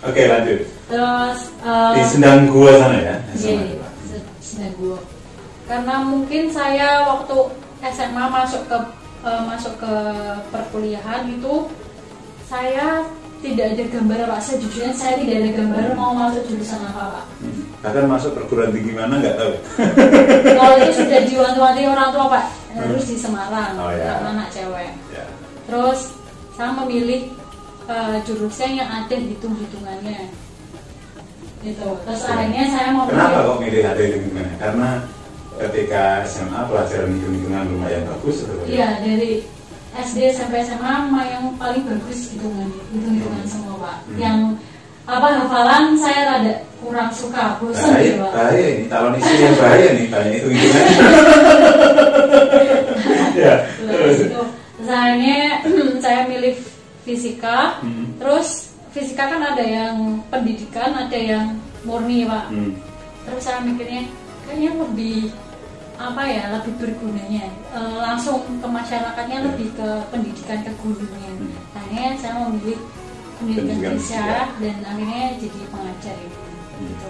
Oke 0.02 0.22
lanjut. 0.24 0.60
Terus 0.88 1.40
eh, 1.60 1.92
Di 1.94 2.02
Sendang 2.06 2.46
Gua 2.48 2.72
sana 2.76 2.98
ya. 2.98 3.16
Iya, 3.32 3.78
se- 4.04 4.26
sedang 4.40 4.74
gua. 4.76 5.00
Karena 5.66 5.96
mungkin 6.02 6.50
saya 6.50 7.06
waktu 7.06 7.38
SMA 7.84 8.26
masuk 8.28 8.62
ke 8.66 8.78
eh, 9.22 9.42
masuk 9.44 9.74
ke 9.78 9.94
perkuliahan 10.50 11.26
itu 11.28 11.70
saya 12.44 13.06
tidak 13.42 13.74
ada 13.74 13.84
gambar 13.90 14.20
pak 14.28 14.42
sejujurnya 14.44 14.94
saya 14.94 15.18
tidak 15.18 15.38
ada 15.40 15.50
gambar 15.56 15.84
mau 15.96 16.14
masuk 16.14 16.46
jurusan 16.46 16.78
apa 16.84 17.04
pak 17.12 17.26
Hmm. 17.42 17.66
Bahkan 17.82 18.06
masuk 18.06 18.38
perguruan 18.38 18.70
tinggi 18.70 18.94
mana 18.94 19.18
nggak 19.18 19.34
tahu. 19.34 19.54
kalau 20.60 20.76
itu 20.78 20.94
sudah 20.96 21.20
diwanti-wanti 21.26 21.82
orang 21.84 22.10
tua 22.12 22.26
pak 22.30 22.46
harus 22.72 23.04
di 23.04 23.18
Semarang 23.18 23.74
Oh, 23.76 23.90
ya. 23.90 24.06
karena 24.14 24.30
anak 24.36 24.50
cewek 24.50 24.94
Ya. 25.10 25.26
terus 25.66 26.14
saya 26.54 26.70
memilih 26.78 27.34
eh, 27.88 28.18
jurusan 28.28 28.72
yang 28.78 28.90
ada 28.90 29.16
hitung-hitungannya. 29.16 30.30
Gitu. 31.62 31.88
Terus 32.06 32.22
akhirnya 32.26 32.66
saya 32.74 32.90
mau 32.94 33.06
Kenapa 33.06 33.46
kok 33.46 33.58
milih 33.62 33.84
ada 33.86 34.02
hitung-hitungannya? 34.02 34.58
Karena 34.58 34.90
ketika 35.62 36.04
SMA 36.26 36.62
pelajaran 36.66 37.10
hitung-hitungan 37.14 37.66
lumayan 37.70 38.04
bagus 38.10 38.46
atau? 38.46 38.66
Iya 38.66 38.98
dari 39.06 39.46
SD 39.92 40.32
sampai 40.34 40.64
SMA 40.64 40.94
yang 41.28 41.54
paling 41.60 41.84
bagus 41.84 42.32
hitungan 42.32 42.72
hitung 42.96 43.16
hitungan 43.20 43.46
semua 43.46 43.76
pak. 43.78 43.98
Hmm. 44.08 44.18
yang 44.18 44.38
apa 45.04 45.28
hafalan 45.44 45.98
saya 46.00 46.22
rada 46.30 46.54
kurang 46.80 47.10
suka 47.12 47.60
bosan 47.60 47.92
bahaya, 47.92 48.06
gitu 48.08 48.22
pak. 48.24 48.32
bahaya 48.32 48.66
ini. 48.72 48.84
Calon 48.88 49.14
istri 49.20 49.38
yang 49.44 49.56
bahaya 49.60 49.88
nih 49.94 50.06
tanya 50.08 50.34
itu 50.40 50.48
hitungan. 50.50 50.86
Ya 53.42 53.64
Terus. 53.80 54.18
itu 54.28 54.42
ada 61.02 61.18
yang 61.18 61.46
murni 61.82 62.24
pak 62.24 62.46
Hmm. 62.50 62.72
terus 63.26 63.42
saya 63.42 63.60
mikirnya 63.62 64.06
kayaknya 64.46 64.72
lebih 64.78 65.30
apa 65.98 66.22
ya 66.26 66.44
lebih 66.58 66.74
bergunanya 66.78 67.46
Eh, 67.72 67.96
langsung 67.98 68.44
ke 68.60 68.68
masyarakatnya 68.68 69.38
Ya. 69.40 69.46
lebih 69.48 69.72
ke 69.74 69.88
pendidikan 70.12 70.60
ke 70.62 70.72
gurunya 70.78 71.32
Hmm. 71.40 71.56
akhirnya 71.72 72.10
saya 72.20 72.34
memilih 72.44 72.80
pendidikan 73.40 73.96
sejarah 73.96 74.50
dan 74.60 74.78
akhirnya 74.84 75.24
jadi 75.40 75.60
pengajar 75.72 76.16
ini 76.20 76.38
Hmm. 76.38 76.88
gitu 76.90 77.08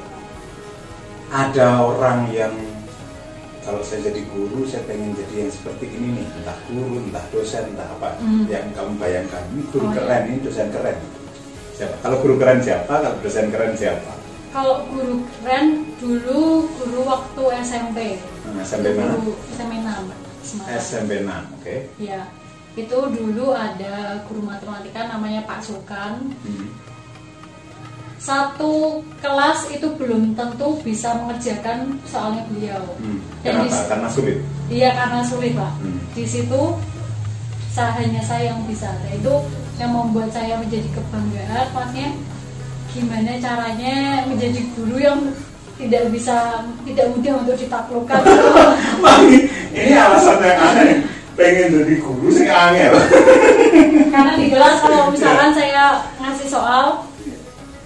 ada 1.32 1.67
orang 1.82 2.27
yang 2.30 2.51
kalau 3.62 3.80
saya 3.80 4.10
jadi 4.12 4.21
guru 4.27 4.65
saya 4.65 4.84
pengen 4.84 5.13
jadi 5.13 5.45
yang 5.45 5.51
seperti 5.54 5.86
ini 5.88 6.08
nih 6.17 6.25
entah 6.41 6.58
guru 6.67 6.97
entah 6.99 7.23
dosen 7.32 7.63
entah 7.71 7.88
apa 7.89 8.19
Hmm. 8.19 8.43
yang 8.45 8.67
kamu 8.75 8.91
bayangkan 8.97 9.43
ini 9.51 9.63
guru 9.71 9.86
Oh, 9.88 9.93
keren 9.95 10.21
iya. 10.21 10.30
ini 10.30 10.38
dosen 10.43 10.67
keren 10.69 10.97
siapa 11.82 11.96
kalau 12.00 12.17
guru 12.20 12.36
keren 12.38 12.62
siapa 12.62 12.94
kalau 12.94 13.17
dosen 13.20 13.50
keren 13.50 13.74
siapa 13.74 14.12
kalau 14.54 14.86
guru 14.86 15.15
keren 15.36 15.65
dulu 15.98 16.41
guru 16.72 17.00
waktu 17.04 17.44
SMP 17.63 17.98
Nah, 18.44 18.62
SMP 18.62 18.91
mana? 18.91 19.15
SMP 19.50 19.74
6 19.80 20.12
Semarang. 20.41 20.70
SMP 20.76 21.12
6 21.22 21.56
oke 21.56 21.76
Ya, 21.98 22.22
itu 22.74 22.98
dulu 23.08 23.46
ada 23.52 23.94
guru 24.26 24.41
matematika 24.44 25.06
namanya 25.08 25.46
Pak 25.46 25.62
Sukan. 25.62 26.34
Hmm. 26.41 26.67
Satu 28.17 29.02
kelas 29.17 29.65
itu 29.72 29.88
belum 29.91 30.34
tentu 30.34 30.78
bisa 30.82 31.17
mengerjakan 31.17 31.98
soalnya 32.04 32.46
beliau. 32.48 32.84
Hmm. 32.98 33.17
Dan 33.41 33.62
kenapa 33.62 33.74
di- 33.74 33.89
karena 33.89 34.10
sulit 34.10 34.38
Iya 34.67 34.89
karena 34.94 35.20
sulit 35.22 35.54
pak. 35.54 35.74
Hmm. 35.80 36.00
Di 36.12 36.24
situ 36.24 36.62
saya 37.70 37.91
hanya 37.98 38.22
saya 38.22 38.52
yang 38.52 38.62
bisa. 38.65 38.89
Nah, 38.91 39.12
itu 39.12 39.34
yang 39.82 39.91
membuat 39.98 40.30
saya 40.30 40.62
menjadi 40.62 40.86
kebanggaan. 40.94 41.65
Maksudnya 41.74 42.10
gimana 42.94 43.32
caranya 43.41 43.96
menjadi 44.30 44.62
guru 44.78 44.98
yang 45.02 45.20
tidak 45.82 46.13
bisa 46.13 46.62
tidak 46.86 47.10
mudah 47.17 47.34
untuk 47.41 47.58
ditaklukkan. 47.58 48.22
Ini, 49.72 49.96
alasan 49.98 50.38
yang 50.46 50.60
aneh 50.62 51.00
pengen 51.32 51.72
jadi 51.74 51.96
guru 52.04 52.28
sih 52.28 52.44
angel 52.44 52.91
Karena 54.12 54.36
di 54.36 54.52
kelas 54.52 54.84
kalau 54.84 55.08
misalkan 55.15 55.56
saya 55.56 56.04
ngasih 56.20 56.48
soal, 56.52 57.08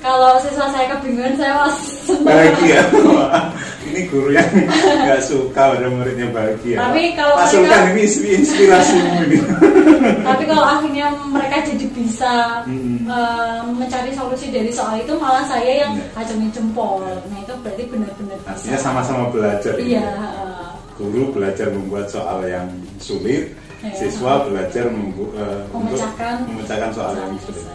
kalau 0.01 0.41
siswa 0.41 0.65
saya 0.73 0.97
kebingungan 0.97 1.37
saya 1.37 1.53
masih 1.61 2.17
bahagia 2.25 2.81
ini 3.95 4.01
guru 4.05 4.29
yang 4.29 4.43
nggak 5.01 5.21
suka 5.21 5.73
ada 5.73 5.87
muridnya 5.87 6.27
bahagia 6.29 6.75
Tapi 6.77 7.15
kalau 7.15 7.33
masukkan 7.37 7.63
mereka- 7.87 7.95
ini 7.95 8.03
inspirasimu 8.35 9.11
ini 9.23 9.37
Tapi 10.27 10.43
kalau 10.43 10.61
akhirnya 10.61 11.07
mereka 11.25 11.63
jadi 11.63 11.85
bisa 11.89 12.33
Hmm. 12.61 13.05
eh, 13.05 13.59
mencari 13.65 14.11
solusi 14.11 14.49
dari 14.49 14.69
soal 14.69 14.97
itu, 14.97 15.13
malah 15.15 15.41
saya 15.43 15.65
yang 15.79 15.93
Iya. 15.93 16.05
acamin 16.15 16.49
jempol. 16.49 17.01
Nah 17.23 17.37
itu 17.39 17.53
berarti 17.55 17.83
benar-benar 17.85 18.35
bisa. 18.35 18.49
artinya 18.51 18.79
sama-sama 18.79 19.23
belajar. 19.29 19.73
Iya. 19.77 20.01
eh, 20.03 20.69
guru 20.93 21.31
belajar 21.31 21.69
membuat 21.69 22.05
soal 22.07 22.43
yang 22.43 22.67
sulit 22.97 23.53
Iya. 23.79 23.93
siswa 23.95 24.43
belajar 24.43 24.89
membu- 24.89 25.33
eh, 25.33 25.61
untuk 25.69 25.93
Memecahkan 25.93 26.35
memecahkan 26.43 26.89
soal 26.91 27.13
yang 27.15 27.31
sulit 27.39 27.63
bisa. 27.63 27.73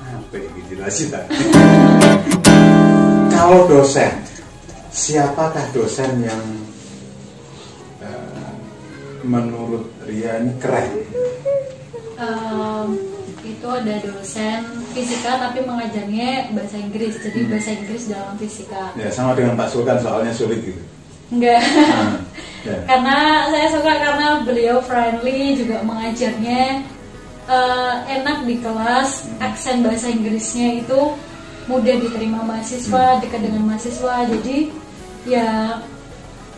Apa 0.00 0.36
ini 0.36 0.60
jelasin 0.66 1.08
tadi 1.08 1.28
kalau 3.30 3.60
dosen 3.66 4.10
siapakah 4.90 5.66
dosen 5.72 6.24
yang 6.24 6.42
eh, 8.00 8.52
menurut 9.22 9.88
Ria 10.06 10.40
ini 10.40 10.52
keren? 10.58 10.90
Em, 12.18 12.88
itu 13.46 13.66
ada 13.66 13.94
dosen 14.02 14.60
fisika 14.90 15.38
tapi 15.38 15.62
mengajarnya 15.62 16.50
bahasa 16.52 16.76
Inggris. 16.76 17.14
Jadi 17.22 17.46
Hmm. 17.46 17.50
bahasa 17.54 17.70
Inggris 17.74 18.02
dalam 18.10 18.34
fisika. 18.36 18.82
Ya 18.98 19.08
sama 19.08 19.38
dengan 19.38 19.54
Pak 19.54 19.68
Sultan 19.70 19.98
soalnya 20.02 20.34
sulit 20.34 20.60
gitu. 20.62 20.82
Enggak. 21.28 21.60
Nah, 21.60 22.16
ya. 22.64 22.76
karena 22.90 23.16
saya 23.52 23.66
suka 23.70 23.92
karena 24.00 24.26
beliau 24.42 24.80
friendly 24.82 25.54
juga 25.54 25.84
mengajarnya 25.84 26.82
eh, 27.48 27.94
enak 28.18 28.44
di 28.44 28.56
kelas. 28.60 29.28
Aksen 29.38 29.80
bahasa 29.80 30.10
Inggrisnya 30.10 30.82
itu 30.82 31.00
mudah 31.68 31.94
diterima 32.00 32.40
mahasiswa 32.42 33.20
dekat 33.20 33.40
dengan 33.44 33.62
mahasiswa. 33.68 34.26
Jadi 34.26 34.72
ya 35.28 35.78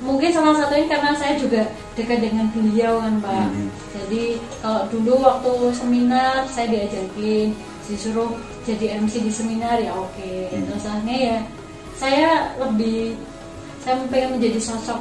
mungkin 0.01 0.33
salah 0.33 0.57
satunya 0.57 0.89
karena 0.89 1.13
saya 1.17 1.37
juga 1.37 1.63
dekat 1.93 2.25
dengan 2.25 2.49
beliau 2.57 3.05
kan 3.05 3.15
pak. 3.21 3.49
Mhm. 3.53 3.69
jadi 3.93 4.23
kalau 4.65 4.83
dulu 4.89 5.15
waktu 5.21 5.53
seminar 5.77 6.49
saya 6.49 6.67
diajakin 6.73 7.53
disuruh 7.85 8.33
jadi 8.65 9.03
MC 9.03 9.21
di 9.21 9.33
seminar 9.33 9.77
ya 9.77 9.93
oke. 9.93 10.33
Mhm. 10.57 10.73
terus 10.73 10.85
akhirnya 10.89 11.17
ya 11.21 11.37
saya 12.01 12.31
lebih 12.57 13.13
saya 13.85 14.01
pengen 14.09 14.41
menjadi 14.41 14.61
sosok 14.61 15.01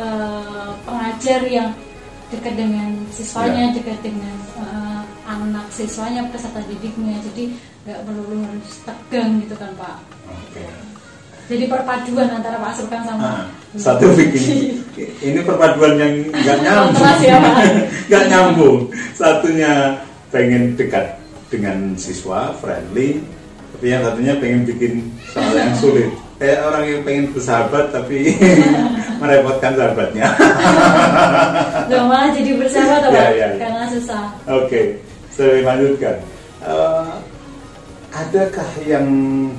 eh, 0.00 0.70
pengajar 0.88 1.40
yang 1.48 1.68
dekat 2.28 2.54
dengan 2.56 2.92
siswanya, 3.12 3.72
dekat 3.72 3.98
dengan 4.00 4.36
eh, 4.60 4.87
anak 5.28 5.68
siswanya, 5.68 6.24
peserta 6.32 6.64
didiknya. 6.64 7.20
Jadi 7.20 7.52
nggak 7.84 8.00
perlu 8.08 8.40
harus 8.48 8.72
tegang 8.88 9.44
gitu 9.44 9.54
kan 9.60 9.70
Pak. 9.76 9.96
Oke. 10.32 10.64
Jadi 11.48 11.64
perpaduan 11.64 12.28
antara 12.28 12.56
Pak 12.60 12.72
Sulkan 12.76 13.04
sama 13.04 13.20
Nah, 13.20 13.44
satu 13.76 14.16
bikin 14.16 14.80
ini 15.20 15.40
perpaduan 15.44 16.00
yang 16.00 16.14
nggak 16.32 16.58
nyambung 16.64 17.04
ya, 17.20 17.36
nggak 18.08 18.24
nyambung 18.32 18.88
satunya 19.12 19.92
pengen 20.32 20.72
dekat 20.72 21.20
dengan 21.52 21.92
siswa 22.00 22.52
friendly 22.64 23.20
tapi 23.76 23.92
yang 23.92 24.00
satunya 24.08 24.34
pengen 24.40 24.64
bikin 24.64 24.92
soal 25.28 25.52
yang 25.52 25.76
sulit 25.76 26.08
kayak 26.40 26.64
orang 26.64 26.84
yang 26.88 27.00
pengen 27.04 27.24
bersahabat 27.36 27.92
tapi 27.92 28.32
merepotkan 29.20 29.72
sahabatnya 29.76 30.26
Loh, 31.92 32.02
malah 32.08 32.30
jadi 32.32 32.50
bersahabat 32.56 33.10
Ya, 33.12 33.20
Pak, 33.20 33.30
ya, 33.36 33.36
ya. 33.36 33.48
karena 33.60 33.84
susah. 33.92 34.24
oke 34.48 34.82
saya 35.38 35.62
lanjutkan 35.62 36.18
Eh, 36.58 37.12
adakah 38.10 38.66
yang 38.82 39.06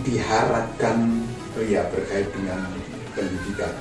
diharapkan 0.03 1.23
ya 1.63 1.79
berkait 1.87 2.27
dengan 2.35 2.59
pendidikan 3.15 3.71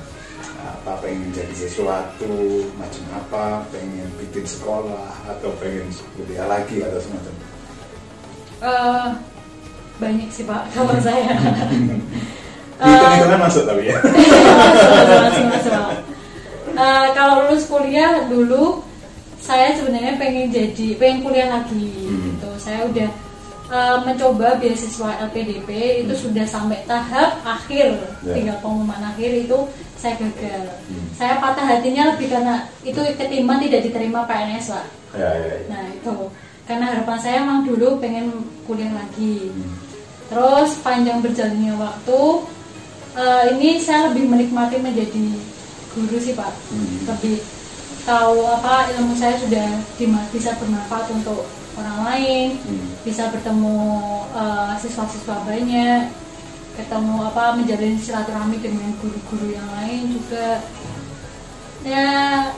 apa 0.59 1.03
pengen 1.03 1.27
jadi 1.31 1.51
sesuatu 1.53 2.31
macam 2.75 3.03
apa 3.11 3.43
pengen 3.71 4.07
bikin 4.15 4.47
sekolah 4.47 5.11
atau 5.27 5.51
pengen 5.59 5.83
kuliah 6.15 6.47
lagi 6.47 6.79
atau 6.79 6.95
semacam 6.97 7.33
Eh, 8.59 9.07
banyak 9.99 10.29
sih 10.31 10.47
Pak 10.47 10.71
kalau 10.71 10.95
saya. 11.03 11.35
hitung 12.79 13.11
hitungan 13.11 13.39
masuk 13.41 13.63
tapi 13.67 13.83
ya 13.83 13.99
Masuk, 13.99 14.91
masuk, 14.95 15.45
masuk, 15.51 15.71
Pak. 15.75 15.97
Eh, 16.71 17.07
kalau 17.11 17.33
lulus 17.43 17.67
kuliah 17.67 18.23
dulu 18.31 18.79
saya 19.39 19.73
sebenarnya 19.73 20.15
pengen 20.15 20.47
jadi 20.49 20.87
pengen 20.95 21.19
kuliah 21.21 21.49
lagi 21.49 21.89
Hmm. 22.05 22.35
gitu 22.35 22.49
saya 22.57 22.85
udah 22.85 23.09
eh, 23.69 23.97
mencoba 24.01 24.57
beasiswa 24.57 25.09
LPDP 25.29 25.69
itu 26.01 26.13
sudah 26.17 26.41
sampai 26.43 26.81
tahap 26.85 27.37
akhir 27.43 27.95
Ya. 28.25 28.33
tinggal 28.33 28.57
pengumuman 28.59 28.99
akhir 28.99 29.45
itu 29.45 29.57
saya 29.95 30.17
gagal 30.17 30.63
Hmm. 30.87 31.07
saya 31.13 31.37
patah 31.37 31.65
hatinya 31.65 32.13
lebih 32.13 32.27
karena 32.29 32.55
itu 32.81 32.97
ketimbang 33.15 33.61
tidak 33.61 33.85
diterima 33.85 34.25
PNS 34.25 34.65
pak 34.69 34.85
ya 35.13 35.29
ya, 35.29 35.45
ya. 35.45 35.57
nah 35.67 35.83
itu 35.87 36.13
karena 36.65 36.85
harapan 36.87 37.17
saya 37.17 37.35
emang 37.41 37.61
dulu 37.63 37.97
pengen 37.97 38.29
kuliah 38.65 38.91
lagi 38.91 39.49
Hmm. 39.49 39.75
Terus 40.29 40.77
panjang 40.81 41.25
berjalannya 41.25 41.73
waktu 41.75 42.19
eh, 43.15 43.43
ini 43.53 43.69
saya 43.77 44.09
lebih 44.09 44.29
menikmati 44.29 44.77
menjadi 44.77 45.25
guru 45.89 46.17
sih 46.17 46.33
pak, 46.33 46.53
Hmm. 46.69 47.09
lebih 47.09 47.41
tahu 48.03 48.37
apa 48.45 48.91
ilmu 48.93 49.13
saya 49.15 49.35
sudah 49.37 49.67
bisa 50.29 50.55
bermanfaat 50.57 51.07
untuk 51.11 51.45
orang 51.75 51.99
lain, 52.05 52.47
Hmm. 52.63 52.87
bisa 53.03 53.31
bertemu 53.31 53.77
eh, 54.31 54.71
siswa-siswa 54.77 55.41
banyak, 55.43 56.11
ketemu 56.75 57.15
apa 57.23 57.55
menjalin 57.55 57.95
silaturahmi 57.95 58.59
dengan 58.59 58.91
guru-guru 58.99 59.51
yang 59.51 59.67
lain 59.79 60.11
juga. 60.11 60.63
Ya 61.79 62.07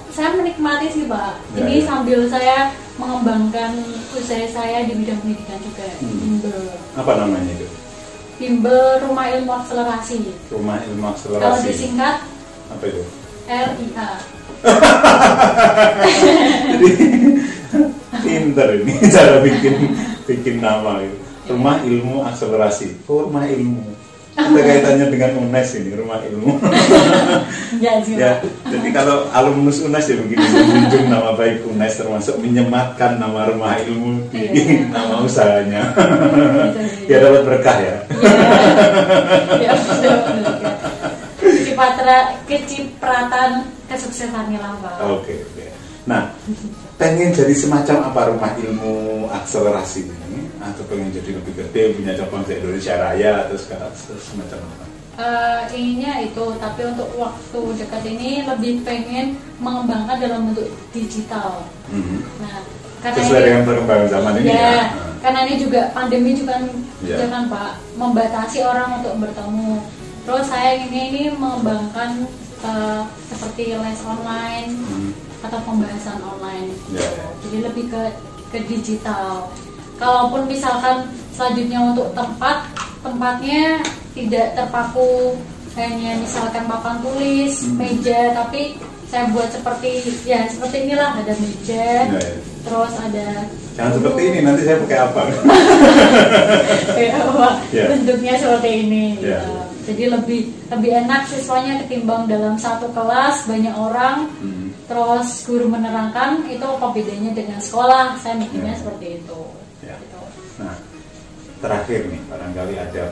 saya 0.10 0.34
menikmati 0.34 0.90
sih 0.90 1.06
pak. 1.06 1.38
Ya, 1.54 1.62
ini 1.62 1.86
ya. 1.86 1.94
sambil 1.94 2.26
saya 2.26 2.74
mengembangkan 2.98 3.78
usaha 4.18 4.46
saya 4.50 4.90
di 4.90 4.98
bidang 4.98 5.22
pendidikan 5.22 5.62
juga. 5.62 5.88
Hmm. 6.02 6.18
Bimbel. 6.18 6.62
apa 6.92 7.12
namanya 7.22 7.54
itu 7.54 7.68
Bimbel 8.42 8.98
Rumah 9.06 9.38
Ilmu 9.38 9.54
Akselerasi. 9.54 10.18
rumah 10.50 10.82
ilmu 10.82 11.06
Kalau 11.06 11.14
akselerasi 11.14 11.66
disingkat 11.70 12.26
apa 12.74 12.84
itu 12.90 13.06
RIA. 13.46 14.10
Pinter 18.22 18.68
ini 18.82 18.94
cara 19.14 19.42
bikin 19.42 19.76
bikin 20.26 20.56
nama 20.62 21.02
itu. 21.04 21.18
Rumah 21.52 21.84
Ilmu 21.84 22.24
Akselerasi. 22.24 23.10
Oh, 23.10 23.28
rumah 23.28 23.44
ilmu. 23.44 23.84
Ada 24.32 24.62
kaitannya 24.64 25.12
dengan 25.12 25.44
UNES 25.44 25.84
ini, 25.84 25.92
rumah 25.92 26.24
ilmu. 26.24 26.56
Ya, 27.82 27.98
ya, 28.06 28.38
jadi 28.70 28.90
kalau 28.94 29.26
alumnus 29.34 29.82
UNES 29.82 30.14
ya 30.14 30.16
begini, 30.22 30.44
menjunjung 30.44 31.10
nama 31.10 31.34
baik 31.34 31.66
UNES 31.66 31.98
termasuk 31.98 32.38
menyematkan 32.38 33.18
nama 33.18 33.50
rumah 33.50 33.74
ilmu 33.82 34.30
di 34.30 34.46
Iya. 34.54 34.86
nama 34.94 35.26
usahanya. 35.26 35.82
Ya 37.10 37.18
dapat 37.26 37.42
berkah 37.42 37.78
ya. 37.82 37.96
ya 39.58 39.72
betul. 39.82 40.51
Kecipatra, 41.82 42.18
kecipratan 42.46 43.52
kesuksesannya 43.90 44.62
lah 44.62 44.78
Pak. 44.86 45.02
Oke, 45.18 45.34
oke. 45.50 45.66
Nah, 46.06 46.30
pengen 47.02 47.34
jadi 47.34 47.58
semacam 47.58 48.14
apa 48.14 48.22
rumah 48.30 48.54
ilmu 48.54 49.26
akselerasi 49.34 50.06
ini? 50.06 50.46
Atau 50.62 50.86
pengen 50.86 51.10
jadi 51.10 51.42
lebih 51.42 51.58
gede, 51.58 51.98
punya 51.98 52.14
cabang 52.14 52.46
di 52.46 52.54
Indonesia 52.62 53.02
Raya 53.02 53.50
atau 53.50 53.58
segala 53.58 53.90
semacam 53.98 54.62
apa? 54.62 54.86
Eh, 55.26 55.62
inginnya 55.74 56.22
itu, 56.22 56.46
tapi 56.62 56.86
untuk 56.86 57.10
waktu 57.18 57.60
dekat 57.82 58.04
ini 58.06 58.46
lebih 58.46 58.86
pengen 58.86 59.42
mengembangkan 59.58 60.22
dalam 60.22 60.54
bentuk 60.54 60.70
digital. 60.94 61.66
Mhm. 61.90 62.46
Nah, 62.46 62.62
karena 63.02 63.18
Sesuai 63.26 63.42
ini, 63.42 63.48
dengan 63.50 63.62
perkembangan 63.66 64.08
zaman 64.14 64.34
ini 64.38 64.50
ya, 64.54 64.62
ya. 64.62 64.86
karena 65.18 65.40
ini 65.50 65.56
juga 65.58 65.82
pandemi 65.98 66.38
juga 66.38 66.62
kan, 66.62 66.64
Ya. 67.02 67.18
ya 67.26 67.42
Pak, 67.50 67.72
membatasi 67.98 68.62
orang 68.62 69.02
untuk 69.02 69.18
bertemu. 69.18 70.01
Terus 70.22 70.46
saya 70.46 70.78
ini 70.80 71.00
ini 71.10 71.24
mengembangkan 71.32 72.26
eh, 72.62 73.02
seperti 73.26 73.74
les 73.74 74.02
online 74.04 74.72
Hmm. 74.78 75.12
atau 75.42 75.60
pembahasan 75.66 76.22
online. 76.22 76.70
Ya, 76.90 77.02
ya. 77.02 77.28
Jadi 77.42 77.58
lebih 77.64 77.86
ke 77.90 78.02
ke 78.52 78.60
digital. 78.66 79.50
Kalaupun 79.98 80.46
misalkan 80.46 81.10
selanjutnya 81.32 81.82
untuk 81.82 82.14
tempat, 82.14 82.70
tempatnya 83.00 83.82
tidak 84.12 84.54
terpaku 84.54 85.40
hanya 85.74 86.20
misalkan 86.20 86.68
papan 86.68 87.00
tulis, 87.00 87.64
Hmm. 87.64 87.80
meja, 87.80 88.36
tapi 88.36 88.78
saya 89.08 89.26
buat 89.28 89.50
seperti 89.50 89.92
ya 90.24 90.46
seperti 90.46 90.86
inilah 90.86 91.16
ada 91.16 91.34
meja, 91.34 92.06
Ya, 92.06 92.20
ya. 92.20 92.36
terus 92.62 92.94
ada 92.96 93.28
Jangan 93.72 93.94
seperti 93.98 94.22
ini, 94.28 94.40
nanti 94.42 94.62
saya 94.64 94.78
pakai 94.78 95.00
apa? 95.00 95.22
kayak 96.96 97.14
apa, 97.24 97.48
Ya. 97.72 97.86
bentuknya 97.88 98.34
seperti 98.36 98.70
ini. 98.86 99.06
Ya. 99.18 99.42
gitu. 99.42 99.56
Jadi 99.82 100.04
lebih 100.14 100.42
lebih 100.70 100.92
enak 101.06 101.26
siswanya 101.26 101.82
ketimbang 101.86 102.30
dalam 102.30 102.56
satu 102.56 102.90
kelas 102.94 103.50
banyak 103.50 103.74
orang, 103.74 104.30
Hmm. 104.38 104.70
terus 104.86 105.42
guru 105.46 105.66
menerangkan 105.66 106.46
itu 106.46 106.62
apa 106.62 106.94
bedanya 106.94 107.32
dengan 107.34 107.58
sekolah? 107.58 108.18
Saya 108.22 108.38
mikirnya 108.38 108.78
Ya. 108.78 108.80
seperti 108.80 109.08
itu. 109.24 109.42
Ya. 109.82 109.96
Gitu. 109.98 110.22
Nah, 110.62 110.76
terakhir 111.62 112.02
nih, 112.14 112.22
barangkali 112.30 112.76
ada 112.78 113.04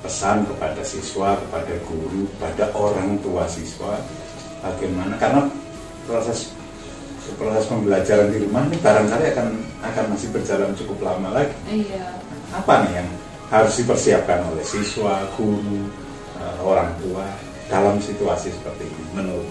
pesan 0.00 0.44
kepada 0.48 0.80
siswa, 0.84 1.36
kepada 1.36 1.74
guru, 1.88 2.28
kepada 2.36 2.64
orang 2.76 3.16
tua 3.20 3.44
siswa, 3.48 3.96
bagaimana? 4.60 5.16
Karena 5.16 5.48
proses 6.08 6.52
proses 7.40 7.64
pembelajaran 7.72 8.28
di 8.28 8.44
rumah 8.44 8.68
ini 8.68 8.76
barangkali 8.84 9.24
akan 9.32 9.48
akan 9.80 10.04
masih 10.12 10.28
berjalan 10.28 10.76
cukup 10.76 11.00
lama 11.00 11.32
lagi. 11.32 11.56
Iya. 11.72 12.20
Apa 12.52 12.84
nih 12.84 13.00
yang 13.00 13.08
harus 13.48 13.80
dipersiapkan 13.80 14.44
oleh 14.52 14.64
siswa, 14.64 15.24
guru, 15.40 15.88
eh, 16.44 16.56
orang 16.60 16.92
tua 17.00 17.24
dalam 17.72 17.96
situasi 17.96 18.52
seperti 18.52 18.84
ini 18.84 19.04
menurut? 19.16 19.48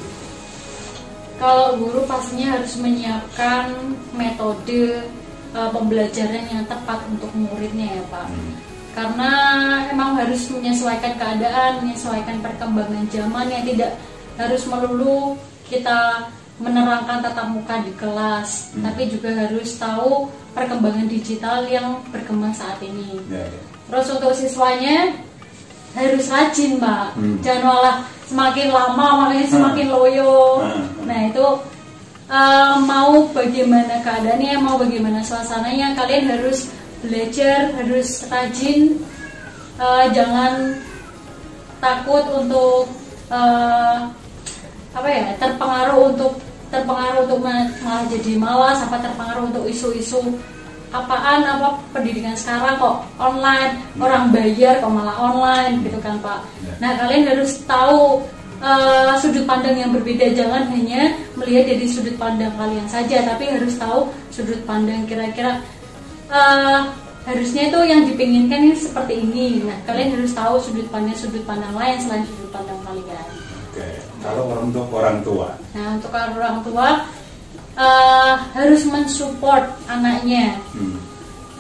Kalau 1.42 1.76
guru 1.82 2.06
pastinya 2.06 2.56
harus 2.56 2.78
menyiapkan 2.78 3.74
metode 4.16 5.02
uh, 5.52 5.68
pembelajaran 5.74 6.46
yang 6.48 6.64
tepat 6.70 7.04
untuk 7.10 7.34
muridnya 7.36 8.00
ya 8.00 8.04
Pak. 8.08 8.28
Hmm. 8.30 8.54
Karena 8.94 9.32
emang 9.90 10.14
harus 10.16 10.46
menyesuaikan 10.54 11.18
keadaan, 11.18 11.82
menyesuaikan 11.82 12.38
perkembangan 12.40 13.10
zaman 13.10 13.50
yang 13.50 13.66
tidak 13.66 13.98
harus 14.38 14.64
melulu 14.70 15.36
kita 15.66 16.30
menerangkan 16.62 17.26
tatap 17.26 17.50
muka 17.50 17.82
di 17.82 17.92
kelas, 17.98 18.78
Hmm. 18.78 18.86
tapi 18.86 19.10
juga 19.10 19.34
harus 19.34 19.74
tahu 19.82 20.30
perkembangan 20.54 21.10
digital 21.10 21.66
yang 21.66 21.98
berkembang 22.14 22.54
saat 22.54 22.78
ini. 22.86 23.18
Ya, 23.28 23.42
ya. 23.42 23.62
Terus 23.90 24.08
untuk 24.14 24.32
siswanya 24.38 25.18
harus 25.94 26.26
rajin, 26.30 26.82
Mbak. 26.82 27.06
Hmm. 27.18 27.36
Jangan 27.46 27.64
malah 27.64 27.96
semakin 28.26 28.68
lama 28.74 29.08
makanya 29.26 29.48
semakin 29.50 29.88
loyo. 29.94 30.62
Hmm. 30.66 30.86
Nah, 31.06 31.20
itu 31.30 31.48
eh, 32.30 32.74
mau 32.82 33.14
bagaimana 33.30 34.02
keadaannya, 34.02 34.54
mau 34.62 34.76
bagaimana 34.82 35.22
suasananya, 35.22 35.94
kalian 35.94 36.30
harus 36.30 36.70
belajar, 37.06 37.74
harus 37.78 38.26
rajin. 38.28 38.98
Eh, 39.78 40.06
jangan 40.14 40.78
takut 41.82 42.24
untuk 42.32 42.90
eh, 43.30 43.98
apa 44.94 45.10
ya 45.10 45.34
terpengaruh 45.42 46.14
untuk 46.14 46.38
terpengaruh 46.70 47.26
untuk 47.26 47.42
ma- 47.42 47.74
malah 47.82 48.06
jadi 48.10 48.38
malas 48.38 48.78
apa 48.82 49.02
terpengaruh 49.02 49.50
untuk 49.50 49.66
isu-isu 49.66 50.22
apaan? 50.94 51.42
Apa 51.42 51.82
pendidikan 51.92 52.38
sekarang 52.38 52.78
kok 52.78 53.04
online? 53.18 53.82
Orang 53.98 54.30
bayar 54.30 54.78
kok 54.80 54.94
malah 54.94 55.18
online 55.18 55.82
gitu 55.82 55.98
kan 56.00 56.22
pak. 56.22 56.46
Ya. 56.62 56.74
nah 56.80 56.92
kalian 57.02 57.26
harus 57.28 57.60
tahu 57.66 58.22
eh, 58.62 59.14
sudut 59.20 59.44
pandang 59.50 59.76
yang 59.76 59.92
berbeda. 59.92 60.32
Jangan 60.38 60.70
hanya 60.70 61.18
melihat 61.36 61.74
dari 61.74 61.90
sudut 61.90 62.16
pandang 62.16 62.54
kalian 62.56 62.86
saja 62.86 63.26
tapi 63.26 63.50
harus 63.50 63.74
tahu 63.76 64.08
sudut 64.30 64.62
pandang 64.70 65.04
kira-kira 65.10 65.60
eh, 66.30 66.80
harusnya 67.24 67.72
itu 67.72 67.80
yang 67.88 68.02
dipinginkan 68.06 68.72
ini 68.72 68.78
seperti 68.78 69.26
ini. 69.26 69.66
Nah 69.66 69.78
kalian 69.90 70.16
harus 70.16 70.32
tahu 70.32 70.62
sudut 70.62 70.88
pandang 70.94 71.18
sudut 71.18 71.44
pandang 71.44 71.74
lain 71.74 71.98
selain 71.98 72.24
sudut 72.30 72.50
pandang 72.54 72.80
kalian. 72.86 73.28
Oke, 73.74 73.90
kalau 74.22 74.54
untuk 74.62 74.86
orang 74.94 75.26
tua, 75.26 75.50
Nah, 75.74 75.98
untuk 75.98 76.14
orang 76.14 76.62
tua 76.62 77.10
eh, 77.76 78.34
harus 78.54 78.84
mensupport 78.86 79.66
anaknya, 79.90 80.58
hmm. 80.74 80.98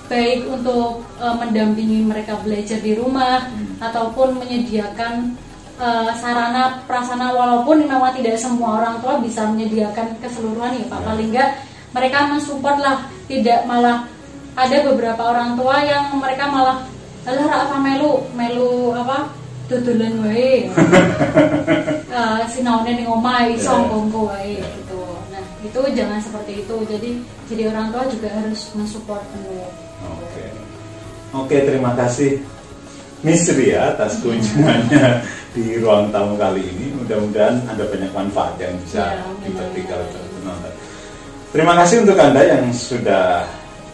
baik 0.07 0.45
untuk 0.49 1.01
eh, 1.17 1.35
mendampingi 1.37 2.05
mereka 2.05 2.37
belajar 2.41 2.79
di 2.81 2.93
rumah 2.97 3.49
Hmm. 3.49 3.77
ataupun 3.81 4.39
menyediakan 4.39 5.35
eh, 5.81 6.11
sarana 6.17 6.81
prasarana 6.85 7.33
walaupun 7.33 7.83
memang 7.89 8.13
tidak 8.15 8.37
semua 8.37 8.81
orang 8.81 9.01
tua 9.01 9.17
bisa 9.19 9.45
menyediakan 9.49 10.17
keseluruhan 10.21 10.77
ya 10.77 10.85
Pak. 10.87 10.99
Ya. 11.01 11.05
Paling 11.09 11.29
enggak 11.33 11.49
mereka 11.93 12.17
mensupport 12.29 12.77
lah, 12.81 12.97
tidak 13.29 13.65
malah 13.69 14.05
ada 14.53 14.77
beberapa 14.85 15.21
orang 15.33 15.57
tua 15.57 15.81
yang 15.81 16.13
mereka 16.17 16.45
malah 16.45 16.85
alah 17.25 17.47
apa 17.65 17.75
melu 17.79 18.19
melu 18.35 18.91
apa 18.93 19.31
dodolan 19.71 20.19
wae 20.27 20.67
uh, 22.11 22.43
sinaune 22.51 22.91
ning 22.93 23.07
omah 23.07 23.47
iso 23.47 23.71
Ya. 23.71 23.79
ngongko 23.87 24.19
wae 24.29 24.59
gitu. 24.59 24.92
Itu 25.63 25.79
jangan 25.95 26.19
seperti 26.19 26.67
itu. 26.67 26.75
Jadi 26.85 27.09
jadi 27.47 27.63
orang 27.71 27.95
tua 27.95 28.03
juga 28.11 28.29
harus 28.29 28.61
mensupport 28.75 29.23
penuh. 29.31 29.71
Oke. 30.19 30.45
Oke, 31.33 31.57
terima 31.65 31.97
kasih 31.97 32.43
Miss 33.23 33.47
Ria 33.49 33.95
atas 33.95 34.19
kunjungannya 34.19 35.23
di 35.55 35.79
ruang 35.79 36.11
tamu 36.11 36.35
kali 36.35 36.61
ini. 36.61 36.91
Mudah-mudahan 36.99 37.63
ada 37.65 37.83
banyak 37.87 38.11
manfaat 38.11 38.59
yang 38.59 38.75
bisa 38.83 39.15
Ya, 39.17 39.23
dipetik 39.47 39.87
oleh 39.87 40.07
penonton. 40.11 40.73
Terima 41.53 41.73
kasih 41.79 42.03
untuk 42.03 42.17
Anda 42.19 42.41
yang 42.43 42.65
sudah 42.73 43.47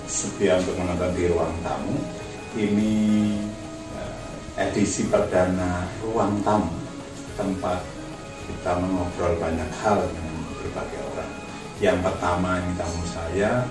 setia 0.09 0.57
untuk 0.57 0.73
menonton 0.81 1.11
di 1.13 1.29
ruang 1.29 1.53
tamu. 1.61 1.95
Ini 2.57 2.93
eh, 3.93 4.63
edisi 4.65 5.05
perdana 5.05 5.85
ruang 6.01 6.41
tamu 6.41 6.73
tempat 7.37 7.79
kita 8.49 8.73
mengobrol 8.81 9.37
banyak 9.37 9.69
hal 9.85 10.01
dengan 10.09 10.35
berbagai 10.57 10.99
orang. 10.99 11.08
Yang 11.79 12.11
pertama 12.11 12.59
ini 12.59 12.75
tamu 12.75 13.03
saya 13.07 13.63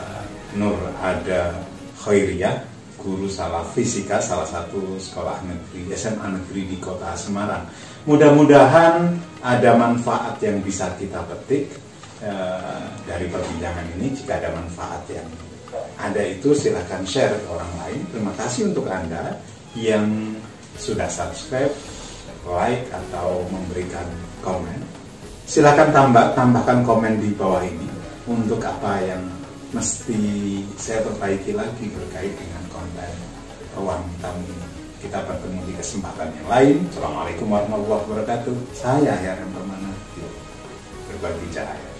eh, 0.00 0.24
Nur 0.56 0.80
Ada 0.96 1.52
Khairiyah, 2.00 2.64
guru 2.96 3.28
salah 3.28 3.64
fisika 3.76 4.16
salah 4.16 4.48
satu 4.48 4.96
sekolah 4.96 5.44
negeri 5.44 5.92
SMA 5.92 6.24
negeri 6.24 6.72
di 6.72 6.76
kota 6.80 7.12
Semarang. 7.12 7.68
Mudah-mudahan 8.08 9.12
ada 9.44 9.70
manfaat 9.76 10.40
yang 10.40 10.64
bisa 10.64 10.88
kita 10.96 11.20
petik 11.28 11.68
eh, 12.24 12.84
dari 13.04 13.28
perbincangan 13.28 13.92
ini. 14.00 14.16
Jika 14.16 14.40
ada 14.40 14.48
manfaat 14.56 15.04
yang 15.12 15.28
ada 16.00 16.22
itu 16.24 16.56
silahkan 16.56 17.04
share 17.04 17.36
ke 17.44 17.48
orang 17.52 17.72
lain. 17.84 18.00
Terima 18.08 18.32
kasih 18.40 18.72
untuk 18.72 18.88
Anda 18.88 19.36
yang 19.76 20.32
sudah 20.80 21.12
subscribe, 21.12 21.72
like 22.48 22.88
atau 22.88 23.44
memberikan 23.52 24.06
komen. 24.40 24.93
Silahkan 25.44 25.92
tambah 25.92 26.32
tambahkan 26.32 26.80
komen 26.88 27.20
di 27.20 27.36
bawah 27.36 27.60
ini 27.60 27.84
untuk 28.24 28.64
apa 28.64 28.96
yang 29.04 29.20
mesti 29.76 30.16
saya 30.80 31.04
perbaiki 31.04 31.52
lagi 31.52 31.92
berkait 31.92 32.32
dengan 32.32 32.64
konten 32.72 33.12
ruang 33.76 34.00
tamu. 34.24 34.56
Kita 35.04 35.20
bertemu 35.20 35.60
di 35.68 35.76
kesempatan 35.76 36.32
yang 36.32 36.48
lain. 36.48 36.76
Assalamualaikum 36.88 37.46
warahmatullahi 37.52 38.02
wabarakatuh. 38.08 38.56
Saya 38.72 39.12
Heran 39.20 39.52
Permana. 39.52 39.92
Berbagi 41.12 41.46
cahaya. 41.52 41.93